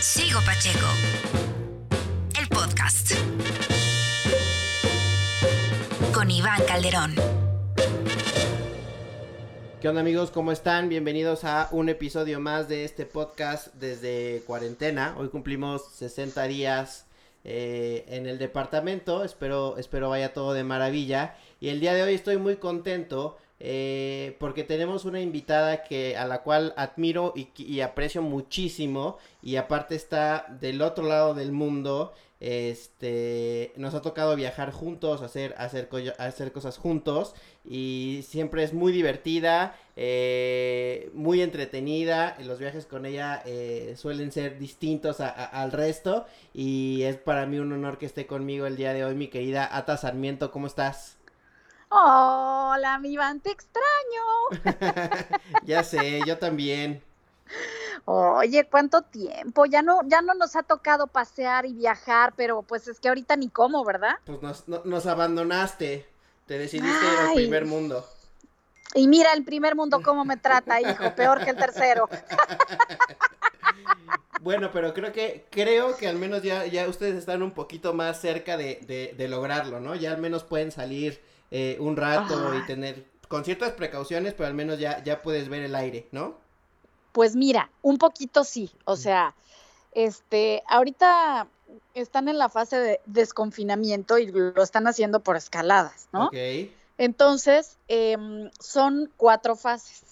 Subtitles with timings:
[0.00, 0.86] Sigo Pacheco.
[2.40, 3.14] El podcast.
[6.14, 7.16] Con Iván Calderón.
[9.80, 10.30] ¿Qué onda amigos?
[10.30, 10.88] ¿Cómo están?
[10.88, 15.16] Bienvenidos a un episodio más de este podcast desde cuarentena.
[15.18, 17.06] Hoy cumplimos 60 días
[17.42, 19.24] eh, en el departamento.
[19.24, 21.36] Espero, espero vaya todo de maravilla.
[21.58, 26.26] Y el día de hoy estoy muy contento eh, porque tenemos una invitada que a
[26.26, 33.72] la cual admiro y, aprecio muchísimo y aparte está del otro lado del mundo este
[33.76, 37.34] nos ha tocado viajar juntos hacer hacer cosas juntos
[37.64, 44.56] y siempre es muy divertida eh, muy entretenida los viajes con ella eh, suelen ser
[44.60, 49.04] distintos al resto y es para mí un honor que esté conmigo el día de
[49.04, 51.17] hoy mi querida Ata Sarmiento cómo estás
[51.90, 53.86] Hola, mi Iván, te extraño.
[55.64, 57.02] ya sé, yo también.
[58.04, 59.64] Oye, ¿cuánto tiempo?
[59.66, 63.36] Ya no, ya no nos ha tocado pasear y viajar, pero pues es que ahorita
[63.36, 64.16] ni cómo, ¿verdad?
[64.24, 66.06] Pues nos, no, nos abandonaste.
[66.46, 67.12] Te decidiste Ay.
[67.12, 68.06] ir al primer mundo.
[68.94, 72.08] Y mira el primer mundo cómo me trata, hijo, peor que el tercero.
[74.40, 78.20] Bueno, pero creo que, creo que al menos ya, ya ustedes están un poquito más
[78.20, 79.96] cerca de, de, de lograrlo, ¿no?
[79.96, 84.54] Ya al menos pueden salir eh, un rato y tener con ciertas precauciones, pero al
[84.54, 86.36] menos ya, ya puedes ver el aire, ¿no?
[87.12, 89.34] Pues mira, un poquito sí, o sea,
[89.92, 91.46] este, ahorita
[91.94, 96.26] están en la fase de desconfinamiento y lo están haciendo por escaladas, ¿no?
[96.26, 96.36] Ok.
[96.96, 98.16] Entonces, eh,
[98.58, 100.02] son cuatro fases.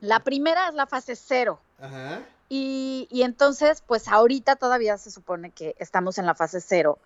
[0.00, 1.60] La primera es la fase cero.
[1.80, 2.22] Ajá.
[2.48, 6.98] Y, y entonces, pues ahorita todavía se supone que estamos en la fase cero.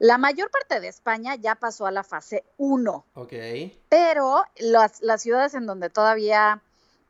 [0.00, 3.04] La mayor parte de España ya pasó a la fase 1.
[3.14, 3.32] Ok.
[3.90, 6.62] Pero las, las, ciudades en donde todavía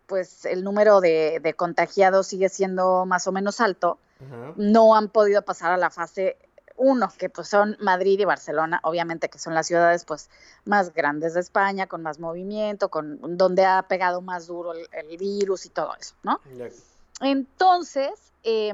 [0.06, 4.54] pues el número de, de, contagiados sigue siendo más o menos alto, uh -huh.
[4.56, 6.36] no han podido pasar a la fase
[6.74, 10.28] 1, que pues son Madrid y Barcelona, obviamente que son las ciudades pues
[10.64, 15.16] más grandes de España, con más movimiento, con donde ha pegado más duro el, el
[15.16, 16.40] virus y todo eso, ¿no?
[16.56, 16.70] Yeah.
[17.20, 18.10] Entonces,
[18.42, 18.72] eh,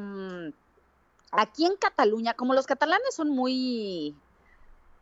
[1.32, 4.16] aquí en Cataluña, como los catalanes son muy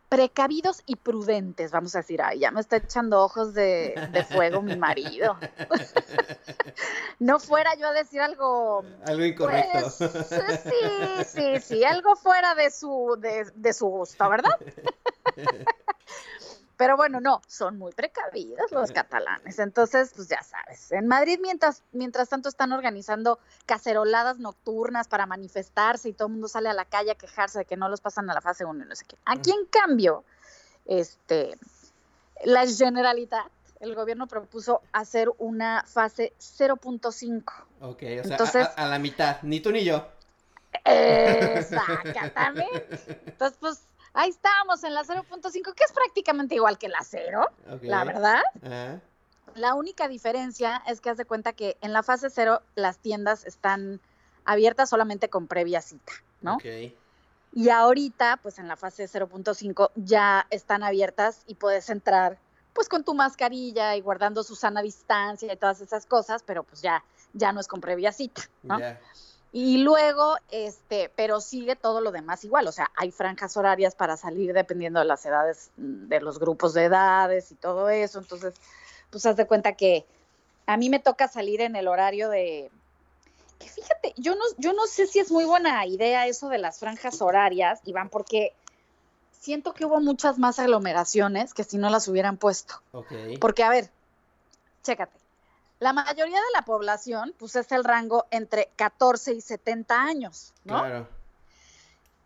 [0.09, 4.63] precavidos y prudentes, vamos a decir, ay, ya me está echando ojos de, de fuego
[4.63, 5.37] mi marido.
[7.19, 8.85] no fuera yo a decir algo...
[9.07, 9.93] Algo incorrecto.
[9.99, 14.57] Pues, sí, sí, sí, algo fuera de su, de, de su gusto, ¿verdad?
[16.77, 19.59] Pero bueno, no, son muy precavidos los catalanes.
[19.59, 26.09] Entonces, pues ya sabes, en Madrid mientras, mientras tanto están organizando caceroladas nocturnas para manifestarse
[26.09, 28.29] y todo el mundo sale a la calle a quejarse de que no los pasan
[28.29, 29.17] a la fase 1 y no sé qué.
[29.25, 30.25] Aquí, en cambio,
[30.87, 31.57] este,
[32.45, 33.47] la Generalitat,
[33.81, 37.45] el gobierno propuso hacer una fase 0.5.
[37.81, 40.09] Ok, o sea, Entonces, a, a, la mitad, ni tú ni yo.
[40.85, 42.89] Exactamente.
[43.27, 43.81] Entonces, pues
[44.15, 47.89] ahí estábamos en la 0.5, que es prácticamente igual que la 0, okay.
[47.89, 48.43] la verdad.
[49.55, 53.45] La única diferencia es que haz de cuenta que en la fase 0 las tiendas
[53.45, 54.01] están
[54.45, 56.57] abiertas solamente con previa cita, ¿no?
[56.57, 56.97] Okay.
[57.53, 62.39] Y ahorita, pues en la fase 0.5 ya están abiertas y puedes entrar
[62.73, 66.83] pues con tu mascarilla y guardando su sana distancia y todas esas cosas, pero pues
[66.83, 68.79] ya, ya no es con previa cita, ¿no?
[68.79, 69.01] Yeah.
[69.57, 74.17] Y luego, este, pero sigue todo lo demás igual, o sea, hay franjas horarias para
[74.17, 78.55] salir dependiendo de las edades, mm, de los grupos de edades y todo eso, entonces,
[79.11, 80.05] pues haz de cuenta que
[80.67, 82.69] a mí me toca salir en el horario de,
[83.61, 86.81] que fíjate, yo no, yo no sé si es muy buena idea eso de las
[86.81, 88.55] franjas horarias, Iván, porque
[89.39, 92.83] siento que hubo muchas más aglomeraciones que si no las hubieran puesto.
[92.91, 93.39] Okay.
[93.39, 93.89] Porque, a ver,
[94.83, 95.24] chécate
[95.85, 100.81] la mayoría de la población, pues es el rango entre 14 y 70 años, ¿no?
[100.81, 101.09] Claro.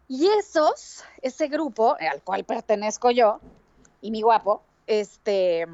[0.06, 3.40] Y esos, ese grupo al cual pertenezco yo
[4.00, 5.66] y mi guapo, este,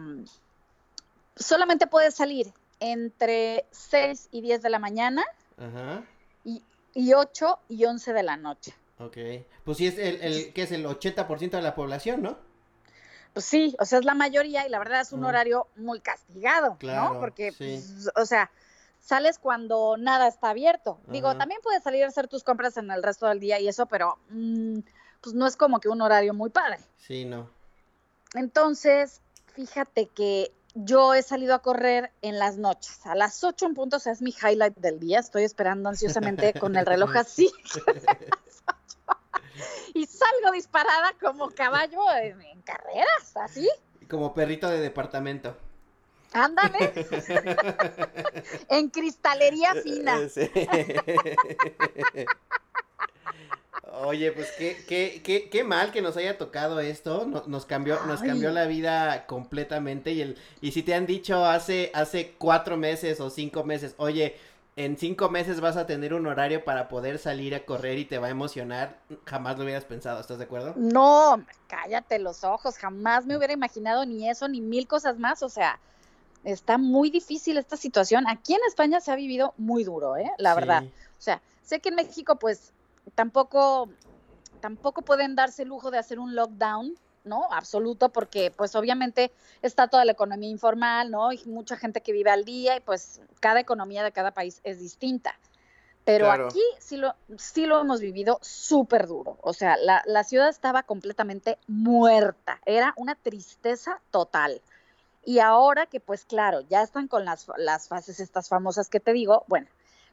[1.36, 2.50] solamente puede salir
[2.80, 5.22] entre 6 y 10 de la mañana
[5.58, 6.04] Ajá.
[6.42, 6.62] Y,
[6.94, 8.75] y 8 y 11 de la noche.
[8.98, 9.19] Ok.
[9.62, 12.38] Pues sí es el, el que es el 80% de la población, ¿no?
[13.34, 16.76] Pues sí, o sea, es la mayoría y la verdad es un horario muy castigado,
[16.78, 17.20] claro, ¿no?
[17.20, 17.56] Porque, sí.
[17.58, 18.50] pues, o sea,
[19.00, 21.00] sales cuando nada está abierto.
[21.08, 23.86] Digo, también puedes salir a hacer tus compras en el resto del día y eso,
[23.86, 24.78] pero mmm,
[25.20, 26.78] pues no es como que un horario muy padre.
[26.96, 27.50] Sí, no.
[28.34, 29.20] Entonces,
[29.52, 33.04] fíjate que yo he salido a correr en las noches.
[33.04, 35.19] A las 8 en punto, o sea, es mi highlight del día.
[35.19, 37.50] Estoy esperando ansiosamente con el reloj así.
[39.94, 43.68] y salgo disparada como caballo en, en, carreras, así.
[44.08, 45.56] Como perrito de departamento.
[46.32, 46.92] Ándale.
[48.68, 50.18] en cristalería fina.
[54.02, 58.20] Oye, pues qué, qué, qué, qué mal que nos haya tocado esto, nos, cambió, nos
[58.20, 63.20] cambió la vida completamente y el, y si te han dicho hace, hace cuatro meses
[63.20, 64.36] o cinco meses, oye,
[64.76, 68.19] en cinco meses vas a tener un horario para poder salir a correr y te
[68.19, 70.75] va a emocionar, jamás lo hubieras pensado, ¿estás de acuerdo?
[70.76, 75.49] No, cállate los ojos, jamás me hubiera imaginado ni eso, ni mil cosas más, o
[75.49, 75.79] sea,
[76.43, 78.26] está muy difícil esta situación.
[78.29, 80.31] Aquí en España se ha vivido muy duro, ¿eh?
[80.38, 80.85] La verdad.
[80.85, 82.73] O sea, sé que en México, pues,
[83.15, 83.88] tampoco,
[84.61, 87.49] tampoco pueden darse el lujo de hacer un lockdown, ¿no?
[87.50, 89.32] Absoluto, porque pues obviamente
[89.62, 91.32] está toda la economía informal, ¿no?
[91.32, 94.79] Y mucha gente que vive al día y pues cada economía de cada país es
[94.79, 95.38] distinta.
[96.05, 99.38] Pero aquí sí lo, sí lo hemos vivido súper duro.
[99.41, 102.61] O sea, la, la, ciudad estaba completamente muerta.
[102.67, 104.61] Era una tristeza total.
[105.25, 109.15] Y ahora que pues claro, ya están con las, las fases estas famosas que te
[109.15, 109.67] digo, bueno,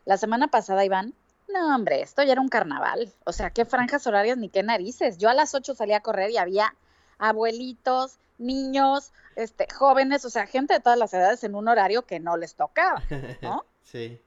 [0.05, 1.13] la semana pasada, Iván,
[1.49, 3.11] no, hombre, esto ya era un carnaval.
[3.25, 5.17] O sea, qué franjas horarias ni qué narices.
[5.17, 6.73] Yo a las 8 salía a correr y había
[7.21, 12.19] abuelitos, niños, este, jóvenes, o sea, gente de todas las edades en un horario que
[12.19, 13.01] no les tocaba,
[13.41, 13.63] ¿no?
[13.83, 14.19] sí.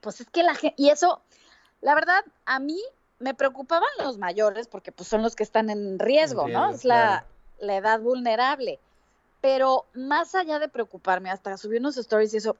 [0.00, 1.20] Pues es que la gente, y eso,
[1.80, 2.80] la verdad, a mí
[3.18, 6.70] me preocupaban los mayores porque pues son los que están en riesgo, ¿no?
[6.70, 7.26] Es la,
[7.58, 8.78] la edad vulnerable.
[9.40, 12.56] Pero más allá de preocuparme, hasta subí unos stories y eso,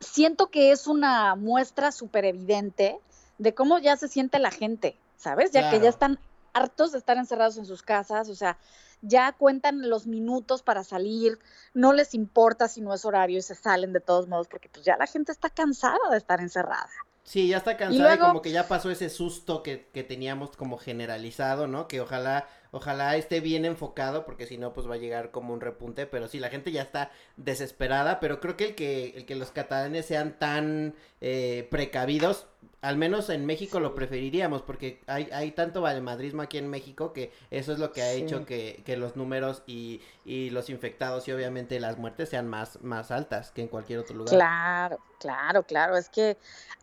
[0.00, 2.98] siento que es una muestra súper evidente
[3.38, 5.50] de cómo ya se siente la gente, ¿sabes?
[5.52, 6.18] Ya que ya están
[6.54, 8.56] hartos de estar encerrados en sus casas, o sea,
[9.06, 11.38] ya cuentan los minutos para salir,
[11.72, 14.84] no les importa si no es horario y se salen de todos modos, porque pues
[14.84, 16.88] ya la gente está cansada de estar encerrada.
[17.22, 20.76] Sí, ya está cansada y, como que ya pasó ese susto que, que teníamos como
[20.76, 21.88] generalizado, ¿no?
[21.88, 25.60] Que ojalá Ojalá esté bien enfocado, porque si no, pues va a llegar como un
[25.60, 26.08] repunte.
[26.08, 28.18] Pero sí, la gente ya está desesperada.
[28.18, 32.48] Pero creo que el que, el que los catalanes sean tan eh, precavidos,
[32.80, 37.32] al menos en México lo preferiríamos, porque hay, hay tanto valemadrismo aquí en México que
[37.50, 41.32] eso es lo que ha hecho que, que los números y, y, los infectados y
[41.32, 44.34] obviamente las muertes sean más, más altas que en cualquier otro lugar.
[44.34, 45.96] Claro, claro, claro.
[45.96, 46.36] Es que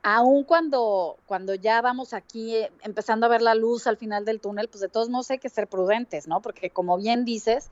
[0.03, 4.39] aun cuando, cuando ya vamos aquí eh, empezando a ver la luz al final del
[4.39, 6.41] túnel, pues de todos modos hay que ser prudentes, ¿no?
[6.41, 7.69] Porque como bien dices,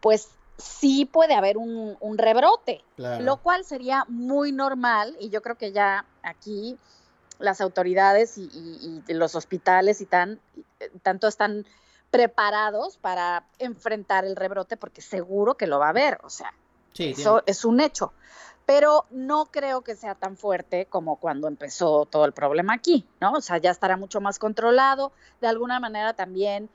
[0.00, 5.72] pues sí puede haber un, rebrote, lo cual sería muy normal y yo creo que
[5.72, 6.78] ya aquí
[7.40, 10.40] las autoridades y, los hospitales y tan,
[11.02, 11.66] tanto están
[12.10, 16.52] preparados para enfrentar el rebrote porque seguro que lo va a haber, o sea,
[16.96, 18.12] eso es un hecho
[18.70, 23.32] pero no creo que sea tan fuerte como cuando empezó todo el problema aquí, ¿no?
[23.32, 25.10] O sea, ya estará mucho más controlado,
[25.40, 26.70] de alguna manera también,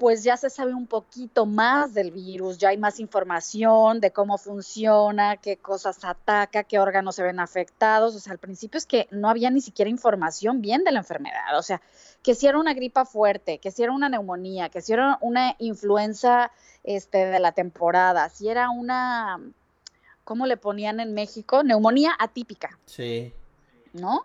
[0.00, 4.38] pues ya se sabe un poquito más del virus, ya hay más información de cómo
[4.38, 9.08] funciona, qué cosas ataca, qué órganos se ven afectados, o sea, al principio es que
[9.10, 11.82] no había ni siquiera información bien de la enfermedad, o sea,
[12.22, 15.54] que si era una gripa fuerte, que si era una neumonía, que si era una
[15.58, 16.50] influenza
[16.82, 19.38] este, de la temporada, si era una
[20.24, 21.62] ¿cómo le ponían en México?
[21.62, 22.78] Neumonía atípica.
[22.86, 23.34] Sí.
[23.92, 24.24] ¿No?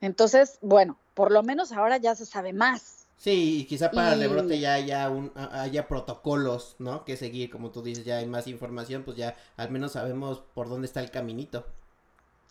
[0.00, 3.01] Entonces, bueno, por lo menos ahora ya se sabe más.
[3.22, 7.04] Sí, y quizá para el rebrote ya haya, un, haya protocolos, ¿no?
[7.04, 10.68] Que seguir, como tú dices, ya hay más información, pues ya al menos sabemos por
[10.68, 11.64] dónde está el caminito.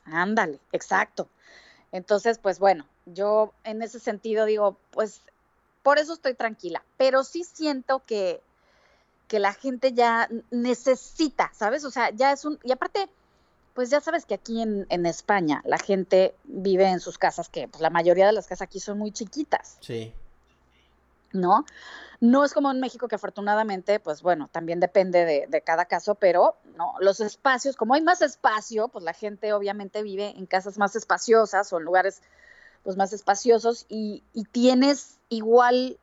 [0.05, 1.27] Ándale, exacto.
[1.91, 5.19] Entonces, pues bueno, yo en ese sentido digo, pues
[5.83, 8.39] por eso estoy tranquila, pero sí siento que
[9.27, 11.83] que la gente ya necesita, ¿sabes?
[11.83, 12.59] O sea, ya es un...
[12.63, 13.09] Y aparte,
[13.73, 17.67] pues ya sabes que aquí en, en España la gente vive en sus casas, que
[17.67, 19.77] pues la mayoría de las casas aquí son muy chiquitas.
[19.81, 20.13] Sí.
[21.33, 21.65] ¿No?
[22.19, 26.15] No es como en México que afortunadamente, pues bueno, también depende de, de, cada caso,
[26.15, 30.77] pero no, los espacios, como hay más espacio, pues la gente obviamente vive en casas
[30.77, 32.21] más espaciosas o en lugares
[32.83, 35.97] pues más espaciosos y, y tienes igual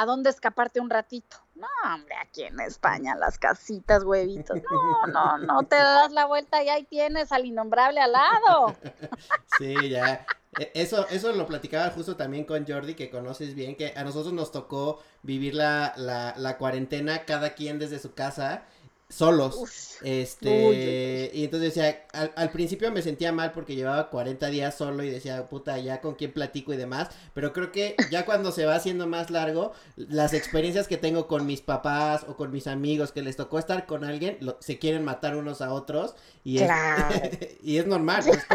[0.00, 1.36] a dónde escaparte un ratito.
[1.54, 4.58] No, hombre, aquí en España, las casitas, huevitos.
[4.70, 8.74] No, no, no te das la vuelta y ahí tienes al innombrable al lado.
[9.58, 10.24] Sí, ya.
[10.58, 14.32] E, eso, eso lo platicaba justo también con Jordi, que conoces bien, que a nosotros
[14.32, 18.62] nos tocó vivir la, la, la cuarentena cada quien desde su casa
[19.10, 19.98] solos.
[20.02, 25.10] este, y entonces decía, al, principio me sentía mal porque llevaba 40 días solo y
[25.10, 28.76] decía, puta, ya con quién platico y demás, pero creo que ya cuando se va
[28.76, 33.22] haciendo más largo, las experiencias que tengo con mis papás o con mis amigos que
[33.22, 36.14] les tocó estar con alguien, se quieren matar unos a otros
[36.44, 36.70] y, es,
[37.62, 38.46] y es normal, es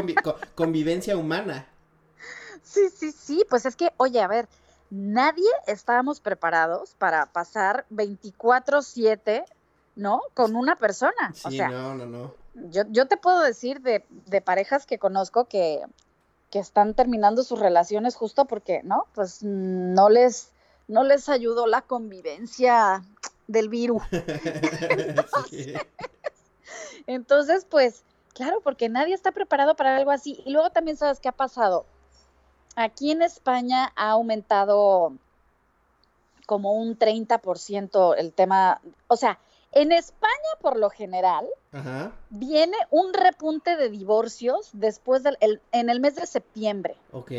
[0.56, 1.68] convivencia humana.
[2.64, 4.48] Sí, sí, sí, pues es que, oye, a ver,
[4.90, 9.46] nadie estábamos preparados para pasar 24/7
[9.96, 10.22] ¿no?
[10.34, 11.34] Con una persona.
[11.34, 12.34] Sí, no, no, no.
[12.54, 15.82] yo, yo te puedo decir de, de parejas que conozco que,
[16.50, 19.08] que están terminando sus relaciones justo porque, ¿no?
[19.14, 20.52] Pues no les,
[20.88, 23.04] no les ayudó la convivencia
[23.48, 24.04] del virus.
[24.12, 25.82] entonces,
[27.08, 30.42] entonces, pues, claro, porque nadie está preparado para algo así.
[30.46, 31.86] Y luego también sabes qué ha pasado.
[32.76, 35.14] Aquí en España ha aumentado
[36.46, 39.40] como un 30% el tema, o sea,
[39.76, 42.12] en España, por lo general, Ajá.
[42.32, 46.96] viene un repunte de divorcios después del el- en el mes de septiembre.
[47.12, 47.32] Ok.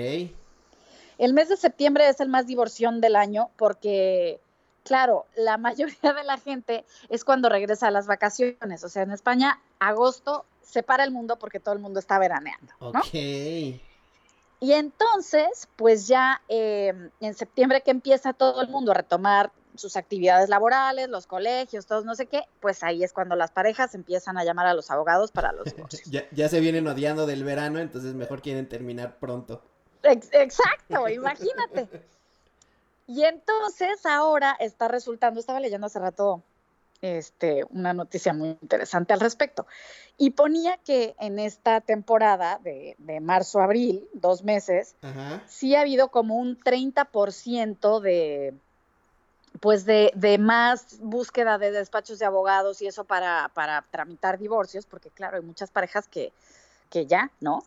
[1.19, 4.39] El mes de septiembre es el más divorción del año porque,
[4.85, 8.85] claro, la mayoría de la gente es cuando regresa a las vacaciones.
[8.85, 12.73] O sea, en España, agosto se para el mundo porque todo el mundo está veraneando.
[12.81, 12.89] ¿no?
[13.01, 13.15] Ok.
[14.59, 19.97] Y entonces, pues ya eh, en septiembre que empieza todo el mundo a retomar sus
[19.97, 24.39] actividades laborales, los colegios, todos no sé qué, pues ahí es cuando las parejas empiezan
[24.39, 26.03] a llamar a los abogados para los divorcios.
[26.11, 29.63] Ya, ya se vienen odiando del verano, entonces mejor quieren terminar pronto.
[30.03, 31.89] Ex- Exacto, imagínate.
[33.07, 36.43] Y entonces ahora está resultando, estaba leyendo hace rato
[37.03, 39.67] este, una noticia muy interesante al respecto,
[40.17, 45.43] y ponía que en esta temporada de, de marzo-abril, dos meses, Ajá.
[45.47, 48.55] sí ha habido como un 30% de
[49.61, 54.87] pues de, de más búsqueda de despachos de abogados y eso para, para tramitar divorcios,
[54.87, 56.33] porque claro, hay muchas parejas que,
[56.91, 57.63] que ya, ¿no?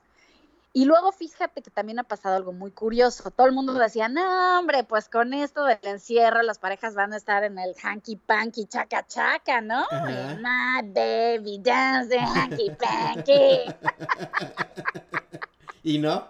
[0.72, 3.31] Y luego fíjate que también ha pasado algo muy curioso.
[3.31, 7.17] Todo el mundo decía, no, hombre, pues con esto del encierro las parejas van a
[7.17, 9.88] estar en el hanky panky chaca chaca, ¿no?
[9.91, 13.74] My baby dance the hanky panky.
[15.84, 16.27] ¿Y no?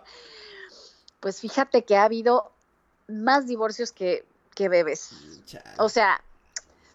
[1.19, 2.53] Pues fíjate que ha habido
[3.09, 4.25] más divorcios que,
[4.59, 5.11] que bebés.
[5.45, 5.63] Chale.
[5.77, 6.21] O sea,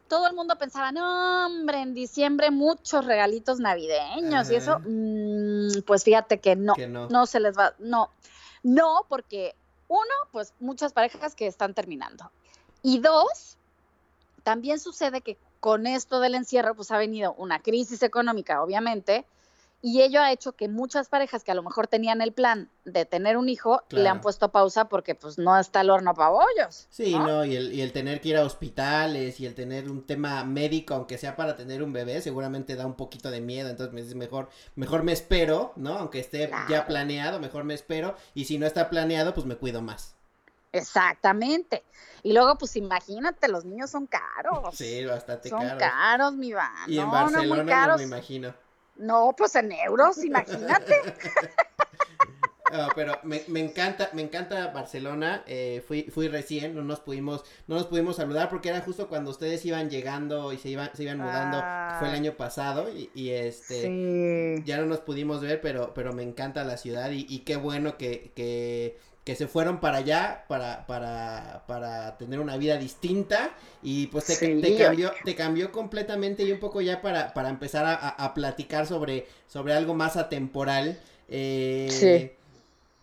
[0.06, 4.80] todo el mundo pensaba, no, hombre, en diciembre muchos regalitos navideños y eso.
[4.80, 7.08] Mm, pues fíjate que no, Que no.
[7.08, 8.10] no se les va, no,
[8.62, 9.54] no, porque
[9.88, 12.30] uno, pues muchas parejas que están terminando.
[12.82, 13.56] Y dos,
[14.42, 19.24] también sucede que con esto del encierro, pues ha venido una crisis económica, obviamente,
[19.86, 23.04] y ello ha hecho que muchas parejas que a lo mejor tenían el plan de
[23.04, 26.86] tener un hijo, le han puesto pausa porque pues no está el horno para bollos.
[26.88, 27.26] Sí, ¿no?
[27.26, 30.42] no, y el, y el tener que ir a hospitales y el tener un tema
[30.42, 34.00] médico, aunque sea para tener un bebé, seguramente da un poquito de miedo, entonces me
[34.00, 35.98] dices, mejor, mejor me espero, ¿no?
[35.98, 39.82] Aunque esté ya planeado, mejor me espero, y si no está planeado, pues me cuido
[39.82, 40.16] más.
[40.72, 41.84] Exactamente.
[42.22, 44.74] Y luego, pues imagínate, los niños son caros.
[44.74, 45.78] Sí, bastante son caro.
[45.78, 46.90] caros, mi van.
[46.90, 47.98] Y en Barcelona no, muy no caros.
[47.98, 48.63] me imagino.
[48.96, 50.94] No, pues en euros, imagínate.
[52.76, 55.44] Ah, pero me, me encanta, me encanta Barcelona.
[55.46, 59.30] eh, fui, fui recién, no nos pudimos, no nos pudimos saludar porque era justo cuando
[59.30, 61.58] ustedes iban llegando y se iban, se iban mudando.
[62.00, 62.16] Fue el Ah.
[62.16, 64.62] año pasado y, y este sí.
[64.64, 67.96] ya no nos pudimos ver, pero, pero me encanta la ciudad y, y qué bueno
[67.96, 73.50] que, que, que se fueron para allá para, para, para tener una vida distinta
[73.82, 77.48] y pues te, Sí, te cambió, te cambió completamente y un poco ya para, para
[77.48, 80.98] empezar a, a- a platicar sobre, sobre algo más atemporal.
[81.28, 82.30] eh, Sí.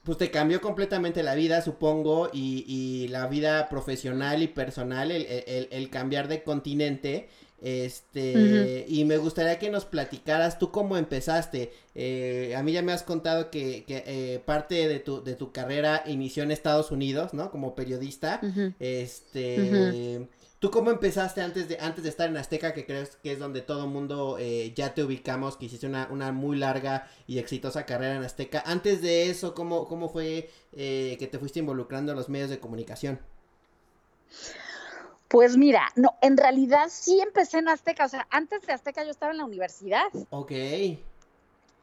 [0.03, 5.27] Pues te cambió completamente la vida, supongo, y, y la vida profesional y personal, el,
[5.27, 7.29] el- el cambiar de continente.
[7.61, 11.71] Este, y me gustaría que nos platicaras tú cómo empezaste.
[11.93, 15.51] Eh, a mí ya me has contado que, que eh, parte de tu, de tu
[15.51, 17.51] carrera inició en Estados Unidos, ¿no?
[17.51, 18.41] Como periodista.
[18.79, 20.27] Este,
[20.57, 23.61] ¿tú cómo empezaste antes de, antes de estar en Azteca, que crees que es donde
[23.61, 28.15] todo mundo eh, ya te ubicamos, que hiciste una, una muy larga y exitosa carrera
[28.15, 28.63] en Azteca?
[28.65, 33.19] Antes de eso, ¿cómo, cómo fue que te fuiste involucrando en los medios de comunicación?
[35.31, 39.11] Pues mira, no, en realidad sí empecé en Azteca, o sea, antes de Azteca yo
[39.11, 40.07] estaba en la universidad.
[40.29, 40.51] Ok.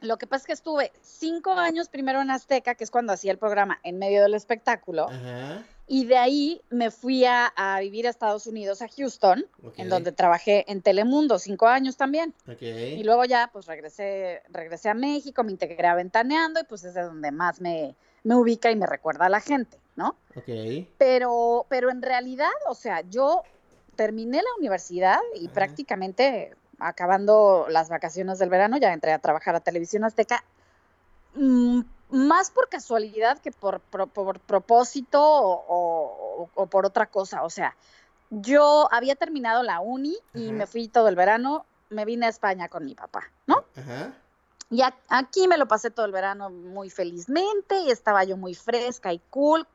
[0.01, 3.31] Lo que pasa es que estuve cinco años primero en Azteca, que es cuando hacía
[3.31, 5.63] el programa en medio del espectáculo, Ajá.
[5.87, 9.43] y de ahí me fui a, a vivir a Estados Unidos, a Houston,
[9.77, 12.35] en donde trabajé en Telemundo cinco años también.
[12.47, 12.61] Ok.
[12.61, 16.93] Y luego ya, pues regresé, regresé a México, me integré a Ventaneando y pues es
[16.93, 20.15] de donde más me, me ubica y me recuerda a la gente, ¿no?
[20.35, 20.47] Ok.
[20.97, 23.43] Pero, pero en realidad, o sea, yo
[23.97, 25.53] terminé la universidad y Ajá.
[25.53, 30.41] prácticamente acabando las vacaciones del verano ya entré a trabajar a Televisión Azteca,
[31.33, 37.43] mm, más por casualidad que por, por- por propósito o, o- o por otra cosa.
[37.43, 37.75] O sea,
[38.29, 40.57] yo había terminado la uni y Ajá.
[40.59, 43.65] me fui todo el verano, me vine a España con mi papá, ¿no?
[43.75, 44.13] Ajá.
[44.71, 49.11] Y aquí me lo pasé todo el verano muy felizmente y estaba yo muy fresca
[49.11, 49.67] y cool.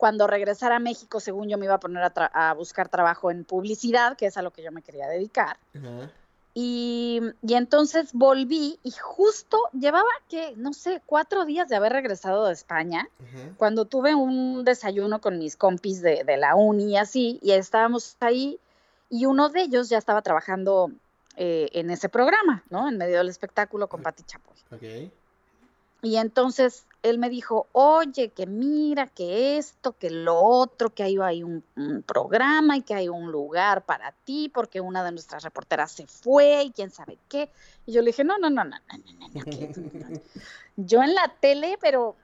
[0.00, 3.30] Cuando regresara a México, según yo me iba a poner a, tra- a buscar trabajo
[3.30, 5.58] en publicidad, que es a lo que yo me quería dedicar.
[5.76, 6.10] Ajá.
[6.54, 12.46] Y, y entonces volví y justo llevaba que, no sé, cuatro días de haber regresado
[12.46, 13.54] de España, Ajá.
[13.58, 18.16] cuando tuve un desayuno con mis compis de, de la uni y así, y estábamos
[18.20, 18.58] ahí,
[19.10, 20.90] y uno de ellos ya estaba trabajando
[21.36, 22.88] eh, en ese programa, ¿no?
[22.88, 24.56] En medio del espectáculo con Pati Chapoy.
[24.72, 25.12] Ok.
[26.02, 31.16] Y entonces él me dijo, oye, que mira, que esto, que lo otro, que hay
[31.18, 35.42] ahí un, un programa y que hay un lugar para ti, porque una de nuestras
[35.42, 37.50] reporteras se fue y quién sabe qué.
[37.86, 39.72] Y yo le dije, no, no, no, no, no, no, no, que-
[40.76, 42.16] Yo en la tele, pero,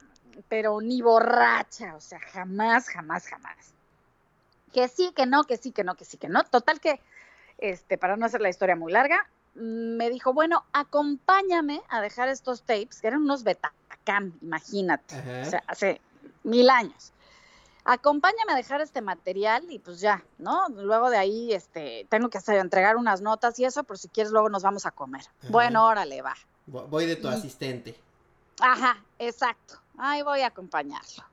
[0.49, 3.57] pero ni borracha, o sea, jamás, jamás, jamás.
[4.73, 6.45] Que sí, que no, que sí, que no, que sí, que no.
[6.45, 7.01] Total que,
[7.59, 12.63] este, para no hacer la historia muy larga, me dijo, bueno, acompáñame a dejar estos
[12.63, 15.43] tapes, que eran unos Betacam, imagínate, Ajá.
[15.43, 16.01] o sea, hace
[16.45, 17.13] mil años.
[17.85, 20.69] Acompáñame a dejar este material y pues ya, ¿no?
[20.71, 24.33] Luego de ahí, este, tengo que hacer, entregar unas notas y eso, por si quieres
[24.33, 25.23] luego nos vamos a comer.
[25.41, 25.49] Ajá.
[25.51, 26.35] Bueno, órale, va.
[26.69, 27.97] Vo- Voy de tu Y- asistente.
[28.61, 29.75] Ajá, exacto.
[29.99, 31.25] Ahí voy a acompañarlo.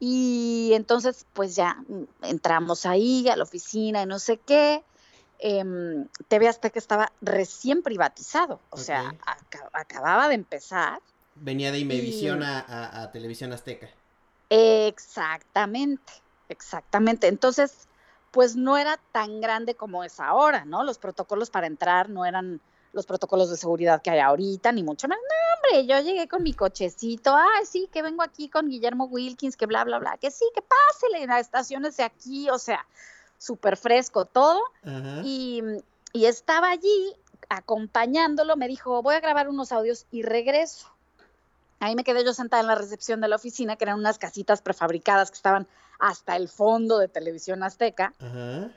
[0.00, 4.82] Y entonces, pues ya mm, entramos ahí a la oficina y no sé qué.
[5.44, 9.12] Em, TV Azteca estaba recién privatizado, o sea,
[9.72, 11.00] acababa de empezar.
[11.34, 13.88] Venía de Imevisión Y- a, a- a Televisión Azteca.
[14.50, 16.12] Exactamente,
[16.48, 17.26] exactamente.
[17.26, 17.88] Entonces,
[18.30, 20.84] pues no era tan grande como es ahora, ¿no?
[20.84, 22.60] Los protocolos para entrar no eran
[22.92, 25.24] los protocolos de seguridad que hay ahorita, ni mucho menos.
[25.28, 29.56] No, hombre, yo llegué con mi cochecito, ay, sí, que vengo aquí con Guillermo Wilkins,
[29.56, 32.86] que bla, bla, bla, que sí, que pásele, la estación es de aquí, o sea,
[33.42, 34.62] súper fresco todo.
[34.84, 35.22] Ajá.
[35.24, 35.62] Y,
[36.12, 37.16] y estaba allí
[37.48, 40.88] acompañándolo, me dijo, voy a grabar unos audios y regreso.
[41.80, 44.62] Ahí me quedé yo sentada en la recepción de la oficina, que eran unas casitas
[44.62, 45.66] prefabricadas que estaban
[45.98, 48.14] hasta el fondo de televisión azteca.
[48.20, 48.70] Ajá.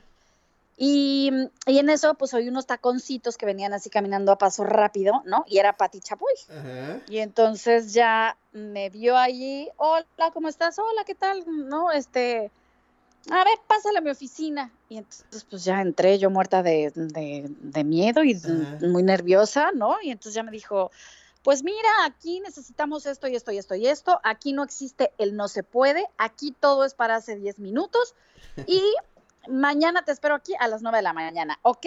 [0.77, 1.31] Y,
[1.67, 5.45] y en eso, pues oí unos taconcitos que venían así caminando a paso rápido, ¿no?
[5.47, 6.33] Y era Pati Chapoy.
[6.49, 6.99] Ajá.
[7.07, 10.77] Y entonces ya me vio allí, hola, ¿cómo estás?
[10.79, 11.45] Hola, ¿qué tal?
[11.69, 12.51] No, este,
[13.31, 14.71] a ver, pásale a mi oficina.
[14.89, 18.35] Y entonces pues ya entré yo muerta de, de- de miedo y
[18.81, 19.97] muy nerviosa, ¿no?
[20.01, 20.91] Y entonces ya me dijo,
[21.43, 25.35] pues mira, aquí necesitamos esto y esto y esto y esto, aquí no existe el
[25.35, 28.15] no se puede, aquí todo es para hace 10 minutos
[28.67, 28.81] y
[29.47, 31.85] mañana te espero aquí a las 9 de la mañana, ¿ok?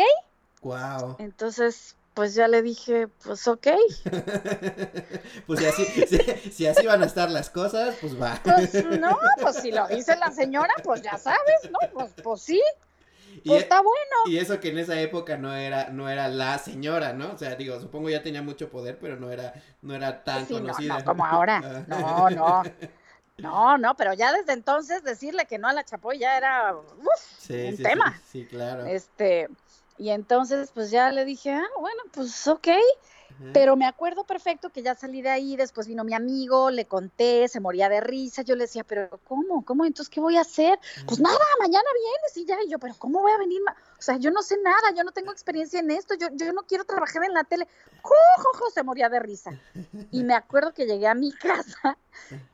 [0.62, 1.16] Wow.
[1.18, 3.68] Entonces, pues ya le dije, pues ok.
[5.46, 8.40] pues si así, si, si así van a estar las cosas, pues va.
[8.42, 11.78] Pues no, pues si lo dice la señora, pues ya sabes, ¿no?
[11.92, 12.60] Pues, pues sí,
[13.44, 14.16] Y, pues está bueno.
[14.26, 17.34] y eso que en esa época no era, no era la señora, ¿no?
[17.34, 20.54] O sea, digo, supongo ya tenía mucho poder, pero no era, no era tan Sí,
[20.54, 20.98] no, conocida.
[20.98, 21.62] no, como ahora.
[21.64, 21.84] Ah.
[21.86, 22.62] No, no.
[23.36, 27.38] No, no, pero ya desde entonces decirle que no a la Chapoy ya era uf,
[27.38, 28.20] Sí, un sí, tema.
[28.26, 28.84] Sí, sí, claro.
[28.86, 29.48] Este,
[29.98, 32.68] y entonces pues ya le dije, ah, bueno, pues ok.
[32.68, 33.50] Ajá.
[33.52, 37.46] Pero me acuerdo perfecto que ya salí de ahí, después vino mi amigo, le conté,
[37.46, 39.64] se moría de risa, yo le decía, pero ¿cómo?
[39.64, 39.84] ¿Cómo?
[39.84, 40.78] Entonces, ¿qué voy a hacer?
[41.06, 43.60] Pues nada, mañana vienes y ya, y yo, pero ¿cómo voy a venir?
[43.70, 46.62] O sea, yo no sé nada, yo no tengo experiencia en esto, yo, yo no
[46.62, 47.68] quiero trabajar en la tele.
[48.02, 48.70] ¡Jo, jo, jo!
[48.70, 49.52] Se moría de risa.
[50.10, 51.96] Y me acuerdo que llegué a mi casa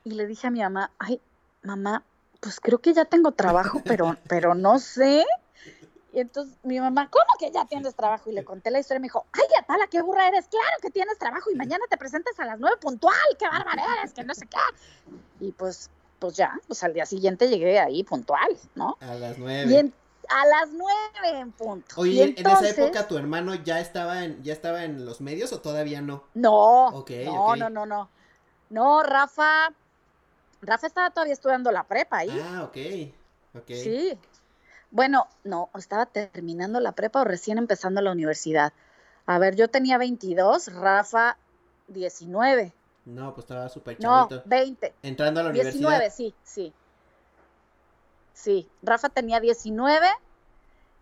[0.03, 1.19] y le dije a mi mamá, ay,
[1.63, 2.03] mamá,
[2.39, 5.25] pues creo que ya tengo trabajo, pero, pero no sé.
[6.15, 8.29] Y entonces mi mamá, ¿cómo que ya tienes trabajo?
[8.29, 10.89] Y le conté la historia y me dijo, ay, Atala, qué burra eres, claro que
[10.89, 14.33] tienes trabajo y mañana te presentas a las nueve puntual, qué bárbara eres, que no
[14.33, 14.57] sé qué.
[15.41, 18.97] Y pues, pues ya, pues al día siguiente llegué ahí puntual, ¿no?
[19.01, 19.77] A las Y nueve.
[19.77, 19.93] en-
[20.29, 21.95] a las nueve en punto.
[21.99, 25.19] Oye, Y ¿en- ¿en esa época tu hermano ya estaba en, ya estaba en los
[25.19, 26.23] medios o todavía no?
[26.33, 28.09] No, Ok, no, no, no, no.
[28.69, 29.67] No, Rafa,
[30.61, 32.29] Rafa estaba todavía estudiando la prepa ahí.
[32.31, 32.77] Ah, ok.
[33.57, 33.67] Ok.
[33.67, 34.17] Sí.
[34.95, 38.71] Bueno, no, estaba terminando la prepa o recién empezando la universidad.
[39.25, 41.35] A ver, yo tenía 22, Rafa
[41.89, 42.71] 19.
[43.03, 44.43] No, pues estaba súper No, chavito.
[44.45, 44.93] 20.
[45.03, 46.15] Entrando a la 19, universidad.
[46.15, 46.73] sí, sí.
[48.31, 50.07] Sí, Rafa tenía 19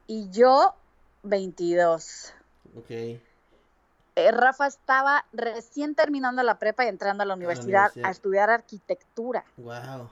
[0.08, 0.73] y yo
[1.21, 2.34] 22.
[2.75, 2.89] Ok.
[2.89, 3.21] Eh,
[4.32, 8.08] Rafa estaba recién terminando la prepa y entrando a la universidad universidad.
[8.08, 9.45] a estudiar arquitectura.
[9.58, 10.10] Wow.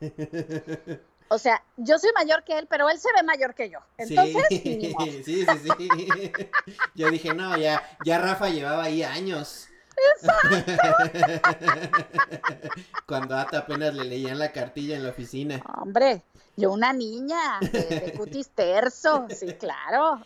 [1.28, 3.80] O sea, yo soy mayor que él, pero él se ve mayor que yo.
[3.96, 4.94] Entonces, sí.
[5.24, 6.32] sí, sí, sí.
[6.94, 9.68] Yo dije, no, ya, ya Rafa llevaba ahí años.
[13.06, 15.62] Cuando Ata apenas le leían la cartilla en la oficina.
[15.80, 16.22] Hombre,
[16.56, 20.20] yo una niña de, de cutis terso, sí, claro.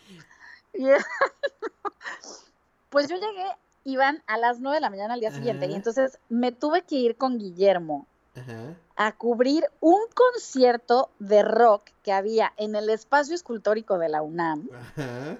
[2.89, 3.45] Pues yo llegué,
[3.83, 6.95] iban a las 9 de la mañana al día siguiente, y entonces me tuve que
[6.95, 8.73] ir con Guillermo Ajá.
[9.01, 14.69] A cubrir un concierto de rock que había en el espacio escultórico de la UNAM,
[14.73, 15.37] Ajá.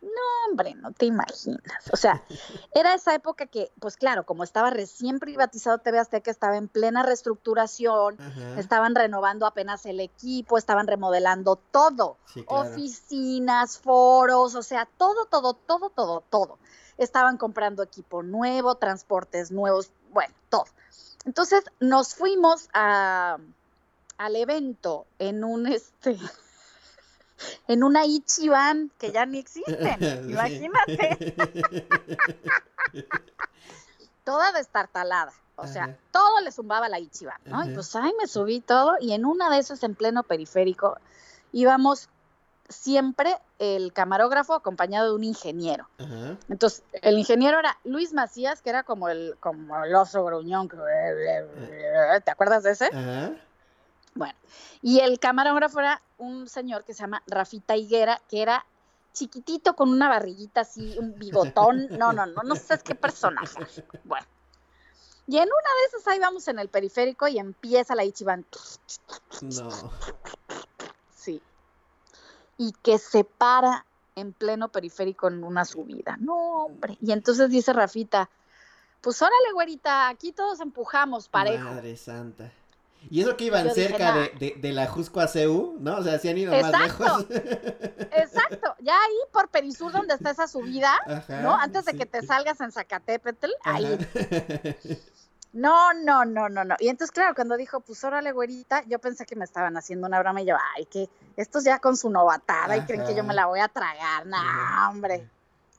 [0.00, 1.90] No, hombre, no te imaginas.
[1.92, 2.22] O sea,
[2.72, 7.02] era esa época que, pues claro, como estaba recién privatizado TV Azteca, estaba en plena
[7.02, 8.60] reestructuración, Ajá.
[8.60, 12.68] estaban renovando apenas el equipo, estaban remodelando todo, Sí, claro.
[12.68, 16.58] oficinas, foros, o sea, todo, todo, todo, todo, todo.
[16.96, 20.66] Estaban comprando equipo nuevo, transportes nuevos, bueno, todo.
[21.28, 23.36] Entonces nos fuimos a,
[24.16, 26.18] al evento en un este
[27.68, 31.34] en una Ichiban que ya ni existen, imagínate,
[34.24, 35.34] toda destartalada.
[35.56, 35.96] O sea, Ajá.
[36.12, 37.62] todo le zumbaba la Ichiban, ¿no?
[37.62, 40.96] Y pues ahí me subí todo y en una de esas en pleno periférico
[41.52, 42.08] íbamos
[42.68, 45.88] siempre el camarógrafo acompañado de un ingeniero.
[46.48, 50.68] Entonces, el ingeniero era Luis Macías, que era como el, como el oso gruñón.
[50.68, 52.90] ¿Te acuerdas de ese?
[54.14, 54.34] Bueno,
[54.82, 58.64] y el camarógrafo era un señor que se llama Rafita Higuera, que era
[59.12, 61.88] chiquitito con una barriguita así, un bigotón.
[61.98, 63.64] No, no, no, no sé qué personaje.
[64.04, 64.26] Bueno.
[65.26, 68.46] Y en una de esas ahí vamos en el periférico y empieza la Ichiban.
[69.42, 69.92] No.
[72.58, 76.16] Y que se para en pleno periférico en una subida.
[76.20, 76.98] No, hombre.
[77.00, 78.28] Y entonces dice Rafita,
[79.00, 81.64] pues órale, güerita, aquí todos empujamos parejo.
[81.64, 82.52] Madre santa.
[83.10, 85.98] Y eso que iban Yo cerca de, de, de la Jusco a CEU, ¿no?
[85.98, 87.26] O sea, sí han ido más lejos.
[87.30, 91.54] Exacto, ya ahí por Perisur donde está esa subida, Ajá, ¿no?
[91.54, 91.98] Antes de sí.
[91.98, 93.86] que te salgas en Zacatepetl, ahí.
[95.52, 96.76] No, no, no, no, no.
[96.78, 100.20] Y entonces, claro, cuando dijo, pues órale, güerita, yo pensé que me estaban haciendo una
[100.20, 103.34] broma y yo, ay, que estos ya con su novatada y creen que yo me
[103.34, 104.26] la voy a tragar.
[104.26, 104.90] No, Ajá.
[104.90, 105.28] hombre.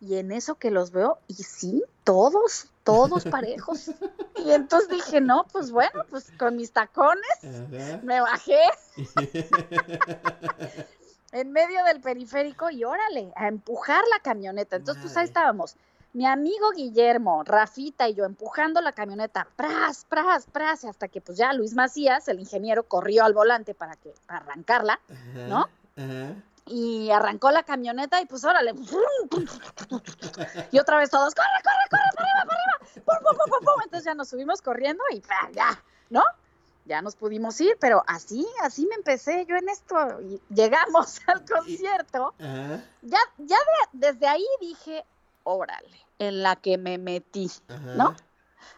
[0.02, 3.92] Y en eso que los veo, y sí, todos, todos parejos.
[4.38, 8.00] Y entonces dije, no, pues bueno, pues con mis tacones Ajá.
[8.02, 8.62] me bajé
[11.32, 14.78] en medio del periférico y órale, a empujar la camioneta.
[14.78, 15.76] Entonces, pues ahí estábamos.
[16.14, 21.38] Mi amigo Guillermo, Rafita y yo empujando la camioneta, pras, pras, pras, hasta que pues
[21.38, 25.48] ya Luis Macías, el ingeniero, corrió al volante para que para arrancarla Ajá.
[25.48, 25.70] ¿No?
[25.96, 26.34] Ajá.
[26.66, 28.74] y arrancó la camioneta y pues órale.
[30.72, 33.04] Y otra vez todos, corre, corre, corre, para arriba, para arriba.
[33.06, 33.82] Pum, pum, pum, pum, pum.
[33.84, 35.22] Entonces ya nos subimos corriendo y
[35.54, 36.24] ya, ¿no?
[36.86, 40.22] Ya nos pudimos ir, pero así, así me empecé yo en esto.
[40.22, 42.34] Y llegamos al concierto.
[43.04, 45.06] Ya, ya de- desde ahí dije,
[45.44, 47.96] órale, en la que me metí, Ajá.
[47.96, 48.16] ¿no?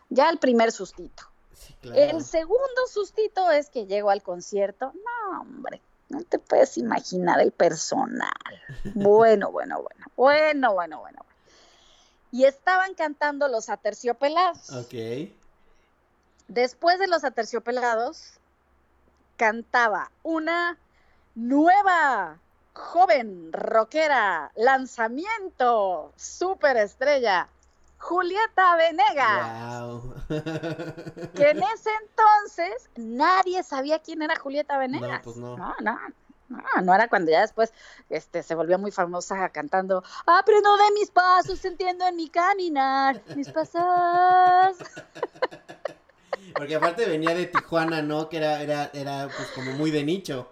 [0.10, 1.24] Ya el primer sustito.
[1.54, 2.00] Sí, claro.
[2.00, 4.94] El segundo sustito es que llego al concierto.
[4.94, 8.32] No, hombre, no te puedes imaginar el personal.
[8.96, 11.26] Bueno, bueno, bueno, bueno, bueno, bueno.
[12.32, 14.70] Y estaban cantando los aterciopelados.
[14.72, 14.94] Ok.
[16.48, 18.34] Después de los aterciopelados,
[19.38, 20.78] cantaba una
[21.36, 22.40] nueva,
[22.74, 27.48] joven, rockera, lanzamiento, superestrella,
[27.98, 29.80] Julieta Venegas.
[29.80, 30.14] Wow.
[31.36, 35.20] que en ese entonces nadie sabía quién era Julieta Venegas.
[35.20, 35.58] No, pues no.
[35.58, 36.00] No, no,
[36.50, 37.74] no, no era cuando ya después
[38.10, 43.50] este, se volvió muy famosa cantando Aprendo de mis pasos, entiendo en mi caminar, mis
[43.50, 44.78] pasos.
[46.56, 48.28] Porque aparte venía de Tijuana, ¿no?
[48.28, 50.52] Que era, era, era pues como muy de nicho.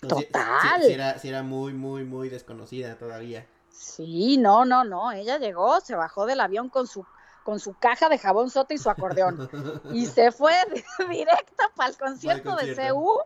[0.00, 0.80] Total.
[0.80, 3.46] Sí, sí era, sí era muy, muy, muy desconocida todavía.
[3.70, 7.04] Sí, no, no, no, ella llegó, se bajó del avión con su
[7.44, 9.48] con su caja de jabón sote y su acordeón
[9.92, 10.52] y se fue
[11.08, 12.76] directo para el concierto de.
[12.76, 13.18] CU.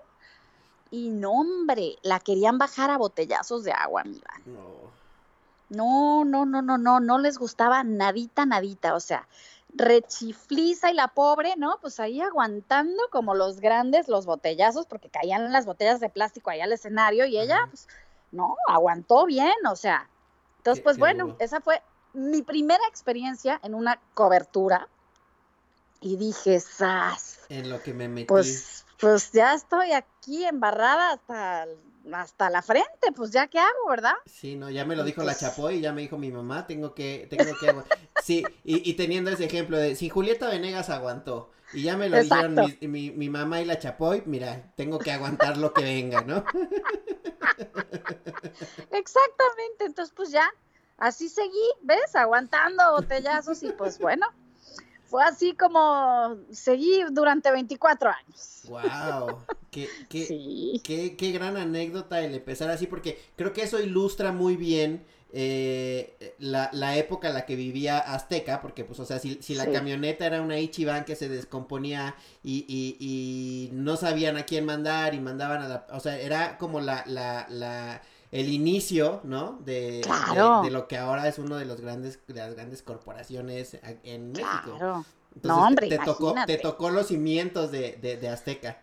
[0.91, 4.31] Y no, hombre, la querían bajar a botellazos de agua, amiga.
[4.47, 4.85] No.
[5.71, 9.27] No, no, no, no, no, no les gustaba nadita, nadita, o sea,
[9.75, 11.79] rechifliza y la pobre, ¿no?
[11.81, 16.61] Pues ahí aguantando como los grandes los botellazos, porque caían las botellas de plástico ahí
[16.61, 17.67] al escenario y ella, Ajá.
[17.69, 17.89] pues,
[18.31, 20.09] no, aguantó bien, o sea.
[20.59, 21.37] Entonces, Qué- pues qué bueno, duro.
[21.41, 21.83] esa fue
[22.13, 24.89] mi primera experiencia en una cobertura
[26.01, 27.41] y dije, ¡zas!
[27.49, 28.27] En lo que me metí.
[28.27, 31.67] Pues, pues ya estoy aquí embarrada hasta,
[32.13, 34.15] hasta la frente, pues ya qué hago, ¿verdad?
[34.27, 36.67] Sí, no, ya me lo dijo la Pues- Chapoy y ya me dijo mi mamá,
[36.67, 37.75] tengo que, tengo que
[38.23, 42.21] Sí, y, y teniendo ese ejemplo de si Julieta Venegas aguantó y ya me lo
[42.21, 42.77] dijeron Exacto.
[42.83, 46.45] mi, mi, mi mamá y la Chapoy, mira, tengo que aguantar lo que venga, ¿no?
[48.91, 50.49] Exactamente, entonces pues ya,
[50.99, 52.15] así seguí, ¿ves?
[52.15, 54.27] Aguantando botellazos y pues bueno,
[55.15, 58.63] fue así como seguí durante 24 años.
[58.65, 63.79] Wow, qué, qué, Sí, qué, qué gran anécdota el empezar así, porque creo que eso
[63.79, 69.05] ilustra muy bien eh, la, la época en la que vivía Azteca, porque pues, o
[69.05, 69.71] sea, si, si la Sí.
[69.71, 75.15] camioneta era una Ichiban que se descomponía y, y, y no sabían a quién mandar
[75.15, 78.03] y mandaban a la, o sea, era como la, la, la,
[78.35, 79.59] el inicio, ¿no?
[79.65, 80.61] De, Claro.
[80.63, 84.33] de, de lo que ahora es uno de los grandes, de las grandes corporaciones en
[84.33, 84.77] México.
[84.77, 85.05] Claro.
[85.37, 88.79] Entonces, No, hombre, te tocó, te tocó los cimientos de, de, de Azteca.